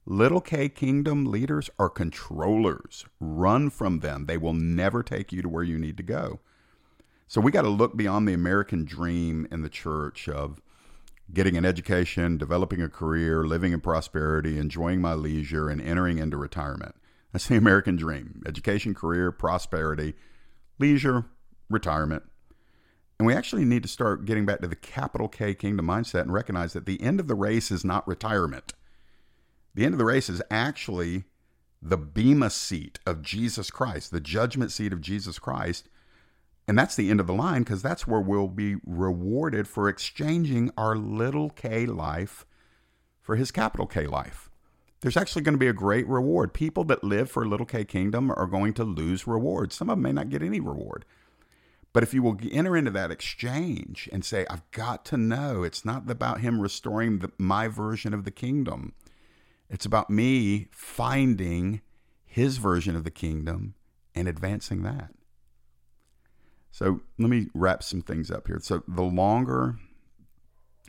Little 0.04 0.40
K 0.40 0.68
kingdom 0.68 1.24
leaders 1.24 1.70
are 1.78 1.88
controllers. 1.88 3.06
Run 3.20 3.70
from 3.70 4.00
them. 4.00 4.26
They 4.26 4.38
will 4.38 4.54
never 4.54 5.04
take 5.04 5.32
you 5.32 5.40
to 5.42 5.48
where 5.48 5.62
you 5.62 5.78
need 5.78 5.96
to 5.98 6.02
go. 6.02 6.40
So 7.32 7.40
we 7.40 7.50
got 7.50 7.62
to 7.62 7.70
look 7.70 7.96
beyond 7.96 8.28
the 8.28 8.34
American 8.34 8.84
dream 8.84 9.48
in 9.50 9.62
the 9.62 9.70
church 9.70 10.28
of 10.28 10.60
getting 11.32 11.56
an 11.56 11.64
education, 11.64 12.36
developing 12.36 12.82
a 12.82 12.90
career, 12.90 13.42
living 13.46 13.72
in 13.72 13.80
prosperity, 13.80 14.58
enjoying 14.58 15.00
my 15.00 15.14
leisure, 15.14 15.70
and 15.70 15.80
entering 15.80 16.18
into 16.18 16.36
retirement. 16.36 16.94
That's 17.32 17.48
the 17.48 17.56
American 17.56 17.96
dream 17.96 18.42
education, 18.46 18.92
career, 18.92 19.32
prosperity, 19.32 20.12
leisure, 20.78 21.24
retirement. 21.70 22.24
And 23.18 23.26
we 23.26 23.32
actually 23.32 23.64
need 23.64 23.82
to 23.84 23.88
start 23.88 24.26
getting 24.26 24.44
back 24.44 24.60
to 24.60 24.68
the 24.68 24.76
capital 24.76 25.28
K 25.28 25.54
kingdom 25.54 25.86
mindset 25.86 26.20
and 26.20 26.34
recognize 26.34 26.74
that 26.74 26.84
the 26.84 27.00
end 27.00 27.18
of 27.18 27.28
the 27.28 27.34
race 27.34 27.70
is 27.70 27.82
not 27.82 28.06
retirement. 28.06 28.74
The 29.74 29.86
end 29.86 29.94
of 29.94 29.98
the 29.98 30.04
race 30.04 30.28
is 30.28 30.42
actually 30.50 31.24
the 31.80 31.96
Bema 31.96 32.50
seat 32.50 32.98
of 33.06 33.22
Jesus 33.22 33.70
Christ, 33.70 34.10
the 34.10 34.20
judgment 34.20 34.70
seat 34.70 34.92
of 34.92 35.00
Jesus 35.00 35.38
Christ. 35.38 35.88
And 36.68 36.78
that's 36.78 36.94
the 36.94 37.10
end 37.10 37.20
of 37.20 37.26
the 37.26 37.34
line 37.34 37.62
because 37.62 37.82
that's 37.82 38.06
where 38.06 38.20
we'll 38.20 38.48
be 38.48 38.76
rewarded 38.86 39.66
for 39.66 39.88
exchanging 39.88 40.70
our 40.76 40.96
little 40.96 41.50
k 41.50 41.86
life 41.86 42.46
for 43.20 43.36
his 43.36 43.50
capital 43.50 43.86
K 43.86 44.06
life. 44.06 44.50
There's 45.00 45.16
actually 45.16 45.42
going 45.42 45.54
to 45.54 45.58
be 45.58 45.68
a 45.68 45.72
great 45.72 46.06
reward. 46.06 46.52
People 46.52 46.84
that 46.84 47.02
live 47.02 47.30
for 47.30 47.46
little 47.46 47.66
k 47.66 47.84
kingdom 47.84 48.30
are 48.30 48.46
going 48.46 48.74
to 48.74 48.84
lose 48.84 49.26
rewards. 49.26 49.74
Some 49.74 49.90
of 49.90 49.96
them 49.96 50.02
may 50.02 50.12
not 50.12 50.28
get 50.28 50.42
any 50.42 50.60
reward. 50.60 51.04
But 51.92 52.02
if 52.02 52.14
you 52.14 52.22
will 52.22 52.38
enter 52.50 52.76
into 52.76 52.90
that 52.92 53.10
exchange 53.10 54.08
and 54.12 54.24
say, 54.24 54.46
I've 54.48 54.68
got 54.70 55.04
to 55.06 55.16
know, 55.16 55.62
it's 55.62 55.84
not 55.84 56.10
about 56.10 56.40
him 56.40 56.60
restoring 56.60 57.18
the, 57.18 57.30
my 57.36 57.68
version 57.68 58.14
of 58.14 58.24
the 58.24 58.30
kingdom. 58.30 58.94
It's 59.68 59.84
about 59.84 60.08
me 60.08 60.68
finding 60.70 61.82
his 62.24 62.56
version 62.56 62.96
of 62.96 63.04
the 63.04 63.10
kingdom 63.10 63.74
and 64.14 64.26
advancing 64.26 64.82
that. 64.84 65.10
So 66.72 67.02
let 67.18 67.28
me 67.28 67.46
wrap 67.54 67.82
some 67.82 68.00
things 68.00 68.30
up 68.30 68.46
here. 68.46 68.58
So 68.60 68.82
the 68.88 69.02
longer, 69.02 69.76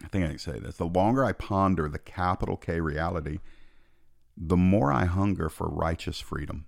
I 0.04 0.08
think 0.08 0.24
I 0.26 0.30
can 0.30 0.40
say 0.40 0.58
this, 0.58 0.78
the 0.78 0.86
longer 0.86 1.24
I 1.24 1.34
ponder 1.34 1.88
the 1.90 2.00
capital 2.00 2.58
K 2.58 2.80
reality, 2.80 3.40
the 4.36 4.58
more 4.58 4.92
I 4.92 5.06
hunger 5.06 5.50
for 5.50 5.68
righteous 5.68 6.20
freedom. 6.20 6.66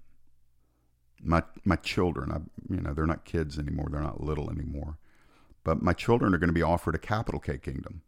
My 1.24 1.44
my 1.64 1.78
children, 1.78 2.32
I, 2.32 2.74
you 2.74 2.82
know, 2.82 2.94
they're 2.94 3.08
not 3.08 3.26
kids 3.26 3.58
anymore. 3.58 3.88
They're 3.90 4.02
not 4.02 4.22
little 4.22 4.52
anymore. 4.52 5.00
But 5.64 5.82
my 5.82 5.94
children 5.94 6.36
are 6.36 6.38
going 6.38 6.50
to 6.50 6.54
be 6.54 6.62
offered 6.62 6.94
a 6.94 7.00
capital 7.00 7.40
K 7.40 7.58
kingdom 7.58 8.04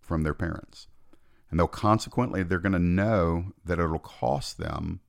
from 0.00 0.24
their 0.24 0.34
parents. 0.34 0.88
And 1.50 1.58
they'll 1.58 1.68
consequently, 1.68 2.42
they're 2.42 2.58
going 2.58 2.72
to 2.72 2.78
know 2.78 3.52
that 3.64 3.78
it'll 3.78 3.98
cost 3.98 4.58
them 4.58 5.00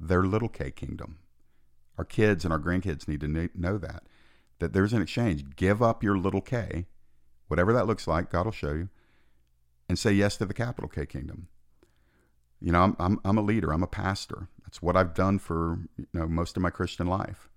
their 0.00 0.24
little 0.24 0.48
K 0.48 0.70
kingdom. 0.70 1.18
Our 1.96 2.04
kids 2.04 2.44
and 2.44 2.52
our 2.52 2.58
grandkids 2.58 3.06
need 3.06 3.20
to 3.20 3.50
know 3.54 3.78
that, 3.78 4.02
that 4.62 4.72
there's 4.72 4.92
an 4.92 5.02
exchange. 5.02 5.56
Give 5.56 5.82
up 5.82 6.04
your 6.04 6.16
little 6.16 6.40
K, 6.40 6.86
whatever 7.48 7.72
that 7.72 7.86
looks 7.86 8.06
like, 8.06 8.30
God 8.30 8.44
will 8.44 8.52
show 8.52 8.72
you, 8.72 8.88
and 9.88 9.98
say 9.98 10.12
yes 10.12 10.36
to 10.36 10.46
the 10.46 10.54
capital 10.54 10.88
K 10.88 11.04
kingdom. 11.04 11.48
You 12.60 12.70
know, 12.70 12.82
I'm, 12.82 12.96
I'm, 13.00 13.20
I'm 13.24 13.38
a 13.38 13.42
leader, 13.42 13.72
I'm 13.72 13.82
a 13.82 13.88
pastor. 13.88 14.48
That's 14.64 14.80
what 14.80 14.96
I've 14.96 15.14
done 15.14 15.40
for 15.40 15.80
you 15.98 16.06
know 16.14 16.28
most 16.28 16.56
of 16.56 16.62
my 16.62 16.70
Christian 16.70 17.08
life. 17.08 17.48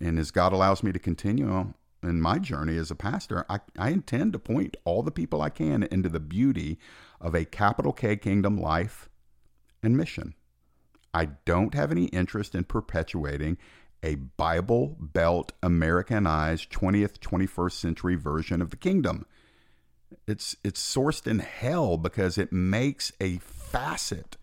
And 0.00 0.18
as 0.18 0.30
God 0.30 0.52
allows 0.52 0.82
me 0.82 0.92
to 0.92 0.98
continue 0.98 1.74
in 2.02 2.20
my 2.20 2.38
journey 2.38 2.76
as 2.76 2.90
a 2.90 2.96
pastor, 2.96 3.44
I, 3.50 3.58
I 3.76 3.90
intend 3.90 4.32
to 4.32 4.38
point 4.38 4.76
all 4.84 5.02
the 5.02 5.10
people 5.10 5.42
I 5.42 5.50
can 5.50 5.82
into 5.82 6.08
the 6.08 6.20
beauty 6.20 6.78
of 7.20 7.34
a 7.34 7.44
capital 7.44 7.92
K 7.92 8.16
kingdom 8.16 8.56
life 8.56 9.08
and 9.82 9.96
mission. 9.96 10.34
I 11.12 11.26
don't 11.44 11.74
have 11.74 11.90
any 11.90 12.04
interest 12.06 12.54
in 12.54 12.64
perpetuating 12.64 13.58
a 14.02 14.16
Bible 14.16 14.96
Belt 14.98 15.52
Americanized 15.62 16.70
20th, 16.70 17.18
21st 17.18 17.72
century 17.72 18.16
version 18.16 18.60
of 18.60 18.70
the 18.70 18.76
kingdom. 18.76 19.26
It's, 20.26 20.56
it's 20.64 20.80
sourced 20.80 21.26
in 21.26 21.38
hell 21.38 21.96
because 21.96 22.36
it 22.36 22.52
makes 22.52 23.12
a 23.20 23.38
facet 23.38 24.36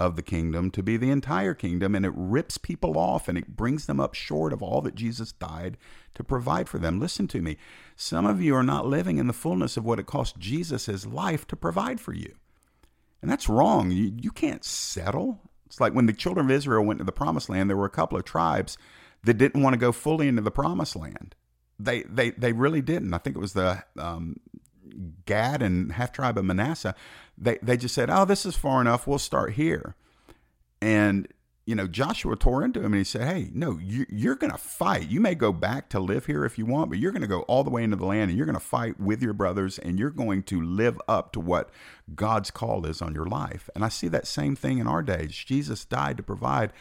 of 0.00 0.16
the 0.16 0.22
kingdom 0.22 0.70
to 0.70 0.82
be 0.82 0.96
the 0.96 1.10
entire 1.10 1.52
kingdom 1.52 1.94
and 1.94 2.06
it 2.06 2.12
rips 2.14 2.56
people 2.56 2.96
off 2.96 3.28
and 3.28 3.36
it 3.36 3.54
brings 3.54 3.84
them 3.84 4.00
up 4.00 4.14
short 4.14 4.52
of 4.52 4.62
all 4.62 4.80
that 4.80 4.94
Jesus 4.94 5.32
died 5.32 5.76
to 6.14 6.24
provide 6.24 6.68
for 6.68 6.78
them. 6.78 6.98
Listen 6.98 7.28
to 7.28 7.42
me. 7.42 7.58
Some 7.96 8.24
of 8.24 8.40
you 8.40 8.54
are 8.56 8.62
not 8.62 8.86
living 8.86 9.18
in 9.18 9.26
the 9.26 9.34
fullness 9.34 9.76
of 9.76 9.84
what 9.84 9.98
it 9.98 10.06
cost 10.06 10.38
Jesus 10.38 10.86
his 10.86 11.06
life 11.06 11.46
to 11.48 11.56
provide 11.56 12.00
for 12.00 12.14
you. 12.14 12.34
And 13.20 13.30
that's 13.30 13.50
wrong. 13.50 13.90
You, 13.90 14.14
you 14.18 14.30
can't 14.30 14.64
settle. 14.64 15.38
It's 15.70 15.80
like 15.80 15.94
when 15.94 16.06
the 16.06 16.12
children 16.12 16.46
of 16.46 16.50
Israel 16.50 16.84
went 16.84 16.98
to 16.98 17.04
the 17.04 17.12
promised 17.12 17.48
land, 17.48 17.70
there 17.70 17.76
were 17.76 17.86
a 17.86 17.90
couple 17.90 18.18
of 18.18 18.24
tribes 18.24 18.76
that 19.22 19.34
didn't 19.34 19.62
want 19.62 19.74
to 19.74 19.78
go 19.78 19.92
fully 19.92 20.26
into 20.26 20.42
the 20.42 20.50
promised 20.50 20.96
land. 20.96 21.36
They, 21.78 22.02
they, 22.02 22.30
they 22.30 22.52
really 22.52 22.82
didn't. 22.82 23.14
I 23.14 23.18
think 23.18 23.36
it 23.36 23.38
was 23.38 23.52
the 23.52 23.84
um, 23.96 24.40
Gad 25.26 25.62
and 25.62 25.92
half 25.92 26.10
tribe 26.10 26.36
of 26.36 26.44
Manasseh, 26.44 26.96
they, 27.38 27.58
they 27.62 27.76
just 27.76 27.94
said, 27.94 28.10
oh, 28.10 28.24
this 28.24 28.44
is 28.44 28.56
far 28.56 28.80
enough. 28.80 29.06
We'll 29.06 29.20
start 29.20 29.52
here. 29.52 29.94
And, 30.82 31.28
you 31.66 31.74
know, 31.74 31.86
Joshua 31.86 32.36
tore 32.36 32.64
into 32.64 32.80
him 32.80 32.86
and 32.86 32.96
he 32.96 33.04
said, 33.04 33.28
hey, 33.28 33.50
no, 33.52 33.78
you, 33.78 34.06
you're 34.08 34.34
going 34.34 34.50
to 34.50 34.58
fight. 34.58 35.08
You 35.08 35.20
may 35.20 35.34
go 35.34 35.52
back 35.52 35.88
to 35.90 36.00
live 36.00 36.26
here 36.26 36.44
if 36.44 36.58
you 36.58 36.66
want, 36.66 36.90
but 36.90 36.98
you're 36.98 37.12
going 37.12 37.22
to 37.22 37.28
go 37.28 37.42
all 37.42 37.62
the 37.62 37.70
way 37.70 37.84
into 37.84 37.96
the 37.96 38.06
land 38.06 38.30
and 38.30 38.36
you're 38.36 38.46
going 38.46 38.54
to 38.54 38.60
fight 38.60 38.98
with 38.98 39.22
your 39.22 39.34
brothers 39.34 39.78
and 39.78 39.98
you're 39.98 40.10
going 40.10 40.42
to 40.44 40.60
live 40.60 41.00
up 41.06 41.32
to 41.34 41.40
what 41.40 41.70
God's 42.14 42.50
call 42.50 42.86
is 42.86 43.00
on 43.00 43.14
your 43.14 43.26
life. 43.26 43.68
And 43.74 43.84
I 43.84 43.88
see 43.88 44.08
that 44.08 44.26
same 44.26 44.56
thing 44.56 44.78
in 44.78 44.86
our 44.86 45.02
days. 45.02 45.32
Jesus 45.32 45.84
died 45.84 46.16
to 46.16 46.22
provide 46.22 46.72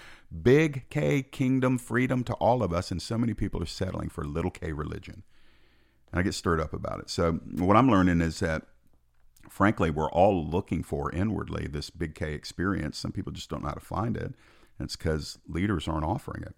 big 0.42 0.90
K 0.90 1.22
kingdom 1.22 1.78
freedom 1.78 2.24
to 2.24 2.34
all 2.36 2.64
of 2.64 2.74
us, 2.74 2.92
and 2.92 3.02
so 3.02 3.18
many 3.18 3.34
people 3.34 3.62
are 3.62 3.68
settling 3.68 4.10
for 4.10 4.24
little 4.24 4.52
K 4.52 4.72
religion. 4.72 5.24
And 6.12 6.20
I 6.20 6.24
get 6.24 6.34
stirred 6.34 6.60
up 6.60 6.74
about 6.74 7.00
it. 7.00 7.10
So, 7.10 7.34
what 7.34 7.78
I'm 7.78 7.90
learning 7.90 8.22
is 8.22 8.40
that, 8.40 8.64
frankly, 9.50 9.92
we're 9.92 10.12
all 10.12 10.44
looking 10.46 10.84
for 10.84 11.12
inwardly 11.12 11.68
this 11.68 11.90
big 11.90 12.16
K 12.16 12.34
experience. 12.34 12.98
Some 12.98 13.12
people 13.12 13.32
just 13.32 13.50
don't 13.50 13.62
know 13.62 13.70
how 13.70 13.76
to 13.76 13.80
find 13.80 14.18
it. 14.18 14.34
It's 14.80 14.96
because 14.96 15.40
leaders 15.48 15.88
aren't 15.88 16.06
offering 16.06 16.44
it. 16.44 16.56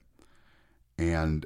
And 0.98 1.46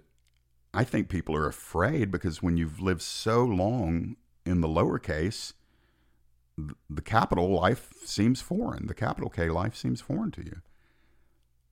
I 0.74 0.84
think 0.84 1.08
people 1.08 1.36
are 1.36 1.48
afraid 1.48 2.12
because 2.12 2.44
when 2.44 2.58
you've 2.58 2.82
lived 2.82 3.02
so 3.02 3.44
long 3.46 4.18
in 4.46 4.62
the 4.62 4.68
lowercase, 4.68 5.54
the 6.90 7.02
capital 7.02 7.50
life 7.50 7.94
seems 8.04 8.42
foreign. 8.42 8.88
The 8.88 8.94
capital 8.94 9.30
K 9.30 9.50
life 9.50 9.76
seems 9.76 10.02
foreign 10.02 10.32
to 10.32 10.44
you. 10.44 10.62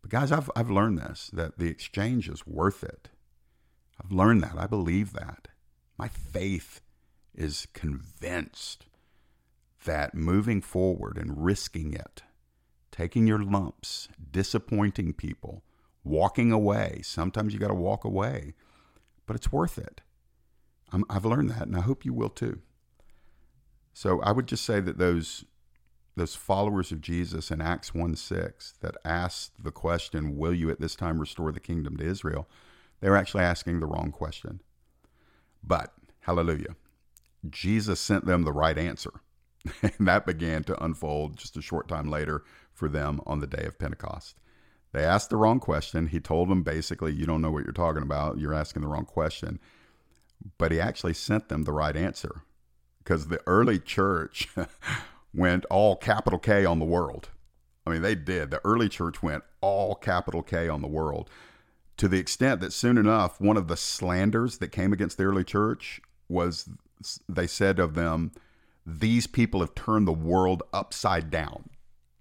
But 0.01 0.11
guys, 0.11 0.31
I've 0.31 0.49
I've 0.55 0.69
learned 0.69 0.99
this 0.99 1.29
that 1.33 1.57
the 1.57 1.67
exchange 1.67 2.29
is 2.29 2.45
worth 2.45 2.83
it. 2.83 3.09
I've 4.03 4.11
learned 4.11 4.43
that. 4.43 4.55
I 4.57 4.67
believe 4.67 5.13
that. 5.13 5.49
My 5.97 6.07
faith 6.07 6.81
is 7.33 7.67
convinced 7.73 8.85
that 9.85 10.15
moving 10.15 10.61
forward 10.61 11.17
and 11.17 11.43
risking 11.43 11.93
it, 11.93 12.23
taking 12.93 13.25
your 13.25 13.41
lumps, 13.41 14.07
disappointing 14.31 15.13
people, 15.13 15.63
walking 16.03 16.51
away. 16.51 17.01
Sometimes 17.03 17.53
you 17.53 17.59
got 17.59 17.69
to 17.69 17.73
walk 17.73 18.05
away, 18.05 18.53
but 19.25 19.35
it's 19.35 19.51
worth 19.51 19.77
it. 19.77 20.01
i 20.93 21.13
have 21.13 21.25
learned 21.25 21.49
that, 21.49 21.63
and 21.63 21.75
I 21.75 21.81
hope 21.81 22.05
you 22.05 22.13
will 22.13 22.29
too. 22.29 22.61
So 23.93 24.21
I 24.21 24.31
would 24.31 24.47
just 24.47 24.63
say 24.63 24.79
that 24.79 24.97
those 24.97 25.43
those 26.15 26.35
followers 26.35 26.91
of 26.91 27.01
Jesus 27.01 27.49
in 27.49 27.59
Acts 27.59 27.95
1 27.95 28.15
6 28.15 28.75
that 28.81 28.95
asked 29.03 29.63
the 29.63 29.71
question, 29.71 30.37
Will 30.37 30.53
you 30.53 30.69
at 30.69 30.79
this 30.79 30.95
time 30.95 31.19
restore 31.19 31.51
the 31.51 31.59
kingdom 31.59 31.97
to 31.97 32.05
Israel? 32.05 32.47
They 32.99 33.09
were 33.09 33.17
actually 33.17 33.43
asking 33.43 33.79
the 33.79 33.87
wrong 33.87 34.11
question. 34.11 34.61
But, 35.63 35.91
hallelujah, 36.21 36.75
Jesus 37.49 37.99
sent 37.99 38.25
them 38.25 38.43
the 38.43 38.53
right 38.53 38.77
answer. 38.77 39.11
and 39.81 40.07
that 40.07 40.27
began 40.27 40.63
to 40.65 40.83
unfold 40.83 41.37
just 41.37 41.57
a 41.57 41.61
short 41.61 41.87
time 41.87 42.09
later 42.09 42.43
for 42.73 42.89
them 42.89 43.21
on 43.25 43.39
the 43.39 43.47
day 43.47 43.63
of 43.65 43.79
Pentecost. 43.79 44.37
They 44.91 45.03
asked 45.03 45.29
the 45.29 45.37
wrong 45.37 45.59
question. 45.59 46.07
He 46.07 46.19
told 46.19 46.49
them 46.49 46.63
basically, 46.63 47.13
You 47.13 47.25
don't 47.25 47.41
know 47.41 47.51
what 47.51 47.63
you're 47.63 47.73
talking 47.73 48.03
about. 48.03 48.37
You're 48.37 48.53
asking 48.53 48.81
the 48.81 48.87
wrong 48.87 49.05
question. 49.05 49.59
But 50.57 50.71
he 50.71 50.79
actually 50.79 51.13
sent 51.13 51.49
them 51.49 51.63
the 51.63 51.71
right 51.71 51.95
answer 51.95 52.43
because 52.99 53.27
the 53.27 53.41
early 53.47 53.79
church 53.79 54.49
went 55.33 55.65
all 55.65 55.95
capital 55.95 56.39
K 56.39 56.65
on 56.65 56.79
the 56.79 56.85
world. 56.85 57.29
I 57.85 57.91
mean, 57.91 58.01
they 58.01 58.15
did. 58.15 58.51
The 58.51 58.61
early 58.65 58.89
church 58.89 59.23
went 59.23 59.43
all 59.61 59.95
capital 59.95 60.43
K 60.43 60.67
on 60.67 60.81
the 60.81 60.87
world 60.87 61.29
to 61.97 62.07
the 62.07 62.19
extent 62.19 62.61
that 62.61 62.73
soon 62.73 62.97
enough, 62.97 63.39
one 63.39 63.57
of 63.57 63.67
the 63.67 63.77
slanders 63.77 64.57
that 64.57 64.69
came 64.69 64.93
against 64.93 65.17
the 65.17 65.25
early 65.25 65.43
church 65.43 66.01
was 66.27 66.69
they 67.29 67.47
said 67.47 67.79
of 67.79 67.95
them, 67.95 68.31
These 68.85 69.27
people 69.27 69.59
have 69.59 69.75
turned 69.75 70.07
the 70.07 70.13
world 70.13 70.63
upside 70.73 71.29
down. 71.29 71.69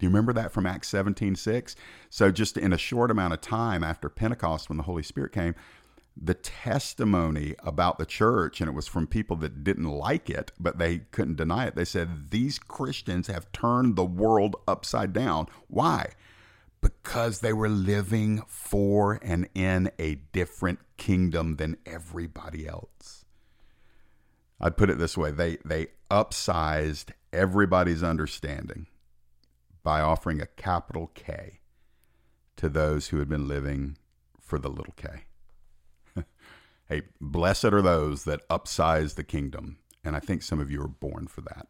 Do 0.03 0.07
you 0.07 0.09
remember 0.09 0.33
that 0.33 0.51
from 0.51 0.65
Acts 0.65 0.89
17 0.89 1.37
6? 1.37 1.77
So, 2.09 2.29
just 2.29 2.57
in 2.57 2.73
a 2.73 2.77
short 2.77 3.09
amount 3.09 3.35
of 3.35 3.39
time 3.39 3.85
after 3.85 4.09
Pentecost, 4.09 4.67
when 4.67 4.75
the 4.75 4.83
Holy 4.83 5.01
Spirit 5.01 5.31
came, 5.31 5.55
the 6.21 6.33
testimony 6.33 7.55
about 7.59 7.97
the 7.97 8.05
church, 8.05 8.59
and 8.59 8.67
it 8.67 8.73
was 8.73 8.85
from 8.85 9.07
people 9.07 9.37
that 9.37 9.63
didn't 9.63 9.87
like 9.87 10.29
it, 10.29 10.51
but 10.59 10.77
they 10.77 10.97
couldn't 11.11 11.37
deny 11.37 11.67
it. 11.67 11.75
They 11.75 11.85
said, 11.85 12.31
These 12.31 12.59
Christians 12.59 13.27
have 13.27 13.49
turned 13.53 13.95
the 13.95 14.03
world 14.03 14.57
upside 14.67 15.13
down. 15.13 15.47
Why? 15.67 16.09
because 16.81 17.39
they 17.39 17.53
were 17.53 17.69
living 17.69 18.41
for 18.45 19.17
and 19.23 19.47
in 19.55 19.89
a 19.97 20.15
different 20.33 20.79
kingdom 20.97 21.55
than 21.55 21.77
everybody 21.85 22.67
else. 22.67 23.23
I'd 24.59 24.75
put 24.75 24.89
it 24.89 24.97
this 24.97 25.17
way 25.17 25.31
they, 25.31 25.59
they 25.63 25.87
upsized 26.11 27.11
everybody's 27.31 28.03
understanding 28.03 28.87
by 29.83 30.01
offering 30.01 30.41
a 30.41 30.47
capital 30.47 31.11
K 31.13 31.59
to 32.57 32.69
those 32.69 33.07
who 33.07 33.19
had 33.19 33.29
been 33.29 33.47
living 33.47 33.97
for 34.39 34.59
the 34.59 34.69
little 34.69 34.93
k. 34.95 35.23
hey, 36.87 37.01
blessed 37.19 37.65
are 37.65 37.81
those 37.81 38.25
that 38.25 38.47
upsize 38.49 39.15
the 39.15 39.23
kingdom. 39.23 39.77
And 40.03 40.15
I 40.15 40.19
think 40.19 40.43
some 40.43 40.59
of 40.59 40.69
you 40.69 40.81
are 40.81 40.87
born 40.87 41.27
for 41.27 41.41
that. 41.41 41.67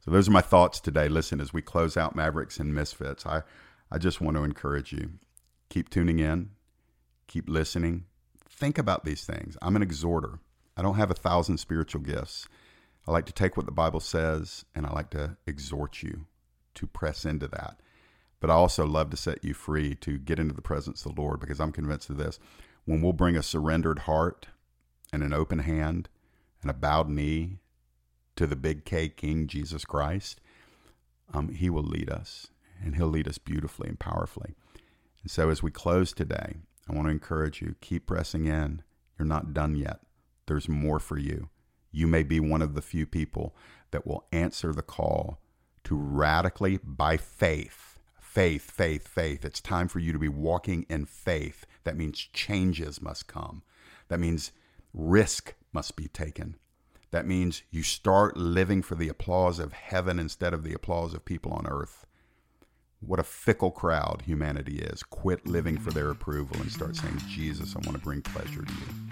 So 0.00 0.10
those 0.10 0.28
are 0.28 0.32
my 0.32 0.40
thoughts 0.40 0.80
today. 0.80 1.08
Listen, 1.08 1.40
as 1.40 1.52
we 1.52 1.62
close 1.62 1.96
out 1.96 2.16
Mavericks 2.16 2.58
and 2.58 2.74
Misfits, 2.74 3.26
I 3.26 3.42
I 3.90 3.98
just 3.98 4.20
want 4.20 4.36
to 4.36 4.42
encourage 4.42 4.92
you 4.92 5.18
keep 5.68 5.90
tuning 5.90 6.18
in, 6.18 6.50
keep 7.26 7.48
listening, 7.48 8.06
think 8.48 8.78
about 8.78 9.04
these 9.04 9.24
things. 9.24 9.56
I'm 9.60 9.76
an 9.76 9.82
exhorter, 9.82 10.40
I 10.76 10.82
don't 10.82 10.96
have 10.96 11.10
a 11.10 11.14
thousand 11.14 11.58
spiritual 11.58 12.00
gifts. 12.00 12.48
I 13.06 13.10
like 13.10 13.26
to 13.26 13.32
take 13.32 13.56
what 13.56 13.66
the 13.66 13.72
Bible 13.72 14.00
says 14.00 14.64
and 14.74 14.86
I 14.86 14.92
like 14.92 15.10
to 15.10 15.36
exhort 15.46 16.02
you 16.02 16.26
to 16.74 16.86
press 16.86 17.24
into 17.24 17.48
that. 17.48 17.80
But 18.40 18.50
I 18.50 18.54
also 18.54 18.86
love 18.86 19.10
to 19.10 19.16
set 19.16 19.44
you 19.44 19.54
free 19.54 19.94
to 19.96 20.18
get 20.18 20.38
into 20.38 20.54
the 20.54 20.62
presence 20.62 21.04
of 21.06 21.14
the 21.14 21.20
Lord 21.20 21.40
because 21.40 21.60
I'm 21.60 21.72
convinced 21.72 22.10
of 22.10 22.16
this. 22.16 22.40
When 22.84 23.00
we'll 23.00 23.12
bring 23.12 23.36
a 23.36 23.42
surrendered 23.42 24.00
heart 24.00 24.48
and 25.12 25.22
an 25.22 25.32
open 25.32 25.60
hand 25.60 26.08
and 26.60 26.70
a 26.70 26.74
bowed 26.74 27.08
knee 27.08 27.58
to 28.34 28.46
the 28.46 28.56
big 28.56 28.84
K 28.84 29.08
King 29.08 29.46
Jesus 29.46 29.84
Christ, 29.84 30.40
um, 31.32 31.50
He 31.50 31.70
will 31.70 31.84
lead 31.84 32.10
us 32.10 32.48
and 32.82 32.96
He'll 32.96 33.06
lead 33.06 33.28
us 33.28 33.38
beautifully 33.38 33.88
and 33.88 33.98
powerfully. 34.00 34.54
And 35.22 35.30
so 35.30 35.48
as 35.48 35.62
we 35.62 35.70
close 35.70 36.12
today, 36.12 36.56
I 36.88 36.94
want 36.94 37.06
to 37.06 37.12
encourage 37.12 37.62
you 37.62 37.76
keep 37.80 38.06
pressing 38.06 38.46
in. 38.46 38.82
You're 39.18 39.26
not 39.26 39.54
done 39.54 39.76
yet, 39.76 40.00
there's 40.46 40.68
more 40.68 40.98
for 40.98 41.16
you. 41.16 41.48
You 41.92 42.06
may 42.06 42.22
be 42.22 42.40
one 42.40 42.62
of 42.62 42.74
the 42.74 42.82
few 42.82 43.06
people 43.06 43.54
that 43.92 44.06
will 44.06 44.26
answer 44.32 44.72
the 44.72 44.82
call 44.82 45.38
to 45.84 45.96
radically, 45.96 46.78
by 46.82 47.16
faith, 47.16 47.98
faith, 48.20 48.70
faith, 48.70 49.08
faith. 49.08 49.44
It's 49.44 49.60
time 49.60 49.88
for 49.88 49.98
you 49.98 50.12
to 50.12 50.18
be 50.18 50.28
walking 50.28 50.86
in 50.88 51.06
faith. 51.06 51.66
That 51.84 51.96
means 51.96 52.18
changes 52.32 53.02
must 53.02 53.26
come. 53.26 53.62
That 54.08 54.20
means 54.20 54.52
risk 54.94 55.54
must 55.72 55.96
be 55.96 56.08
taken. 56.08 56.56
That 57.10 57.26
means 57.26 57.62
you 57.70 57.82
start 57.82 58.36
living 58.36 58.82
for 58.82 58.94
the 58.94 59.08
applause 59.08 59.58
of 59.58 59.74
heaven 59.74 60.18
instead 60.18 60.54
of 60.54 60.64
the 60.64 60.72
applause 60.72 61.12
of 61.12 61.24
people 61.24 61.52
on 61.52 61.66
earth. 61.66 62.06
What 63.00 63.20
a 63.20 63.24
fickle 63.24 63.70
crowd 63.70 64.22
humanity 64.24 64.78
is. 64.78 65.02
Quit 65.02 65.46
living 65.46 65.76
for 65.76 65.90
their 65.90 66.10
approval 66.10 66.56
and 66.60 66.70
start 66.70 66.96
saying, 66.96 67.20
Jesus, 67.28 67.74
I 67.74 67.80
want 67.80 67.98
to 67.98 68.04
bring 68.04 68.22
pleasure 68.22 68.62
to 68.62 68.72
you. 68.72 69.11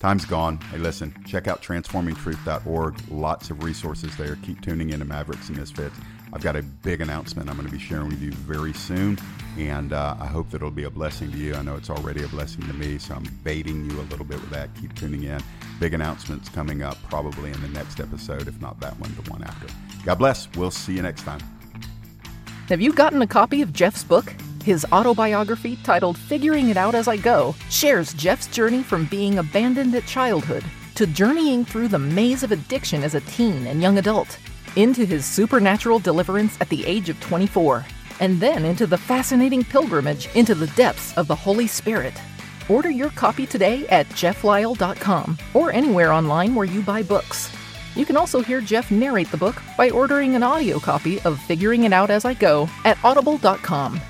Time's 0.00 0.24
gone. 0.26 0.58
Hey, 0.70 0.78
listen, 0.78 1.14
check 1.26 1.48
out 1.48 1.62
transformingtruth.org. 1.62 3.10
Lots 3.10 3.50
of 3.50 3.62
resources 3.62 4.14
there. 4.16 4.36
Keep 4.36 4.60
tuning 4.60 4.90
in 4.90 4.98
to 4.98 5.04
Mavericks 5.04 5.48
and 5.48 5.58
Misfits. 5.58 5.96
I've 6.32 6.42
got 6.42 6.56
a 6.56 6.62
big 6.62 7.00
announcement 7.00 7.48
I'm 7.48 7.56
going 7.56 7.68
to 7.68 7.72
be 7.72 7.78
sharing 7.78 8.08
with 8.08 8.20
you 8.20 8.32
very 8.32 8.72
soon, 8.72 9.18
and 9.56 9.92
uh, 9.92 10.16
I 10.18 10.26
hope 10.26 10.50
that 10.50 10.56
it'll 10.56 10.72
be 10.72 10.82
a 10.82 10.90
blessing 10.90 11.30
to 11.30 11.38
you. 11.38 11.54
I 11.54 11.62
know 11.62 11.76
it's 11.76 11.90
already 11.90 12.24
a 12.24 12.28
blessing 12.28 12.66
to 12.66 12.72
me, 12.72 12.98
so 12.98 13.14
I'm 13.14 13.24
baiting 13.44 13.88
you 13.88 14.00
a 14.00 14.02
little 14.02 14.24
bit 14.24 14.40
with 14.40 14.50
that. 14.50 14.74
Keep 14.74 14.96
tuning 14.96 15.22
in. 15.22 15.40
Big 15.78 15.94
announcements 15.94 16.48
coming 16.48 16.82
up 16.82 16.98
probably 17.08 17.52
in 17.52 17.62
the 17.62 17.68
next 17.68 18.00
episode, 18.00 18.48
if 18.48 18.60
not 18.60 18.80
that 18.80 18.98
one, 18.98 19.14
the 19.22 19.30
one 19.30 19.44
after. 19.44 19.68
God 20.04 20.16
bless. 20.16 20.48
We'll 20.56 20.72
see 20.72 20.94
you 20.94 21.02
next 21.02 21.22
time. 21.22 21.40
Have 22.68 22.80
you 22.80 22.92
gotten 22.92 23.22
a 23.22 23.26
copy 23.28 23.62
of 23.62 23.72
Jeff's 23.72 24.02
book? 24.02 24.34
His 24.64 24.86
autobiography, 24.92 25.76
titled 25.82 26.16
Figuring 26.16 26.70
It 26.70 26.78
Out 26.78 26.94
As 26.94 27.06
I 27.06 27.18
Go, 27.18 27.54
shares 27.68 28.14
Jeff's 28.14 28.46
journey 28.46 28.82
from 28.82 29.04
being 29.04 29.36
abandoned 29.36 29.94
at 29.94 30.06
childhood 30.06 30.64
to 30.94 31.06
journeying 31.06 31.66
through 31.66 31.88
the 31.88 31.98
maze 31.98 32.42
of 32.42 32.50
addiction 32.50 33.02
as 33.02 33.14
a 33.14 33.20
teen 33.20 33.66
and 33.66 33.82
young 33.82 33.98
adult, 33.98 34.38
into 34.76 35.04
his 35.04 35.26
supernatural 35.26 35.98
deliverance 35.98 36.56
at 36.62 36.70
the 36.70 36.86
age 36.86 37.10
of 37.10 37.20
24, 37.20 37.84
and 38.20 38.40
then 38.40 38.64
into 38.64 38.86
the 38.86 38.96
fascinating 38.96 39.62
pilgrimage 39.62 40.34
into 40.34 40.54
the 40.54 40.68
depths 40.68 41.14
of 41.18 41.26
the 41.26 41.34
Holy 41.34 41.66
Spirit. 41.66 42.14
Order 42.70 42.90
your 42.90 43.10
copy 43.10 43.44
today 43.44 43.86
at 43.88 44.08
jefflyle.com 44.10 45.36
or 45.52 45.72
anywhere 45.72 46.10
online 46.10 46.54
where 46.54 46.64
you 46.64 46.80
buy 46.80 47.02
books. 47.02 47.54
You 47.96 48.06
can 48.06 48.16
also 48.16 48.40
hear 48.40 48.62
Jeff 48.62 48.90
narrate 48.90 49.30
the 49.30 49.36
book 49.36 49.60
by 49.76 49.90
ordering 49.90 50.34
an 50.36 50.42
audio 50.42 50.78
copy 50.78 51.20
of 51.20 51.38
Figuring 51.40 51.84
It 51.84 51.92
Out 51.92 52.08
As 52.08 52.24
I 52.24 52.32
Go 52.32 52.66
at 52.86 52.96
audible.com. 53.04 54.00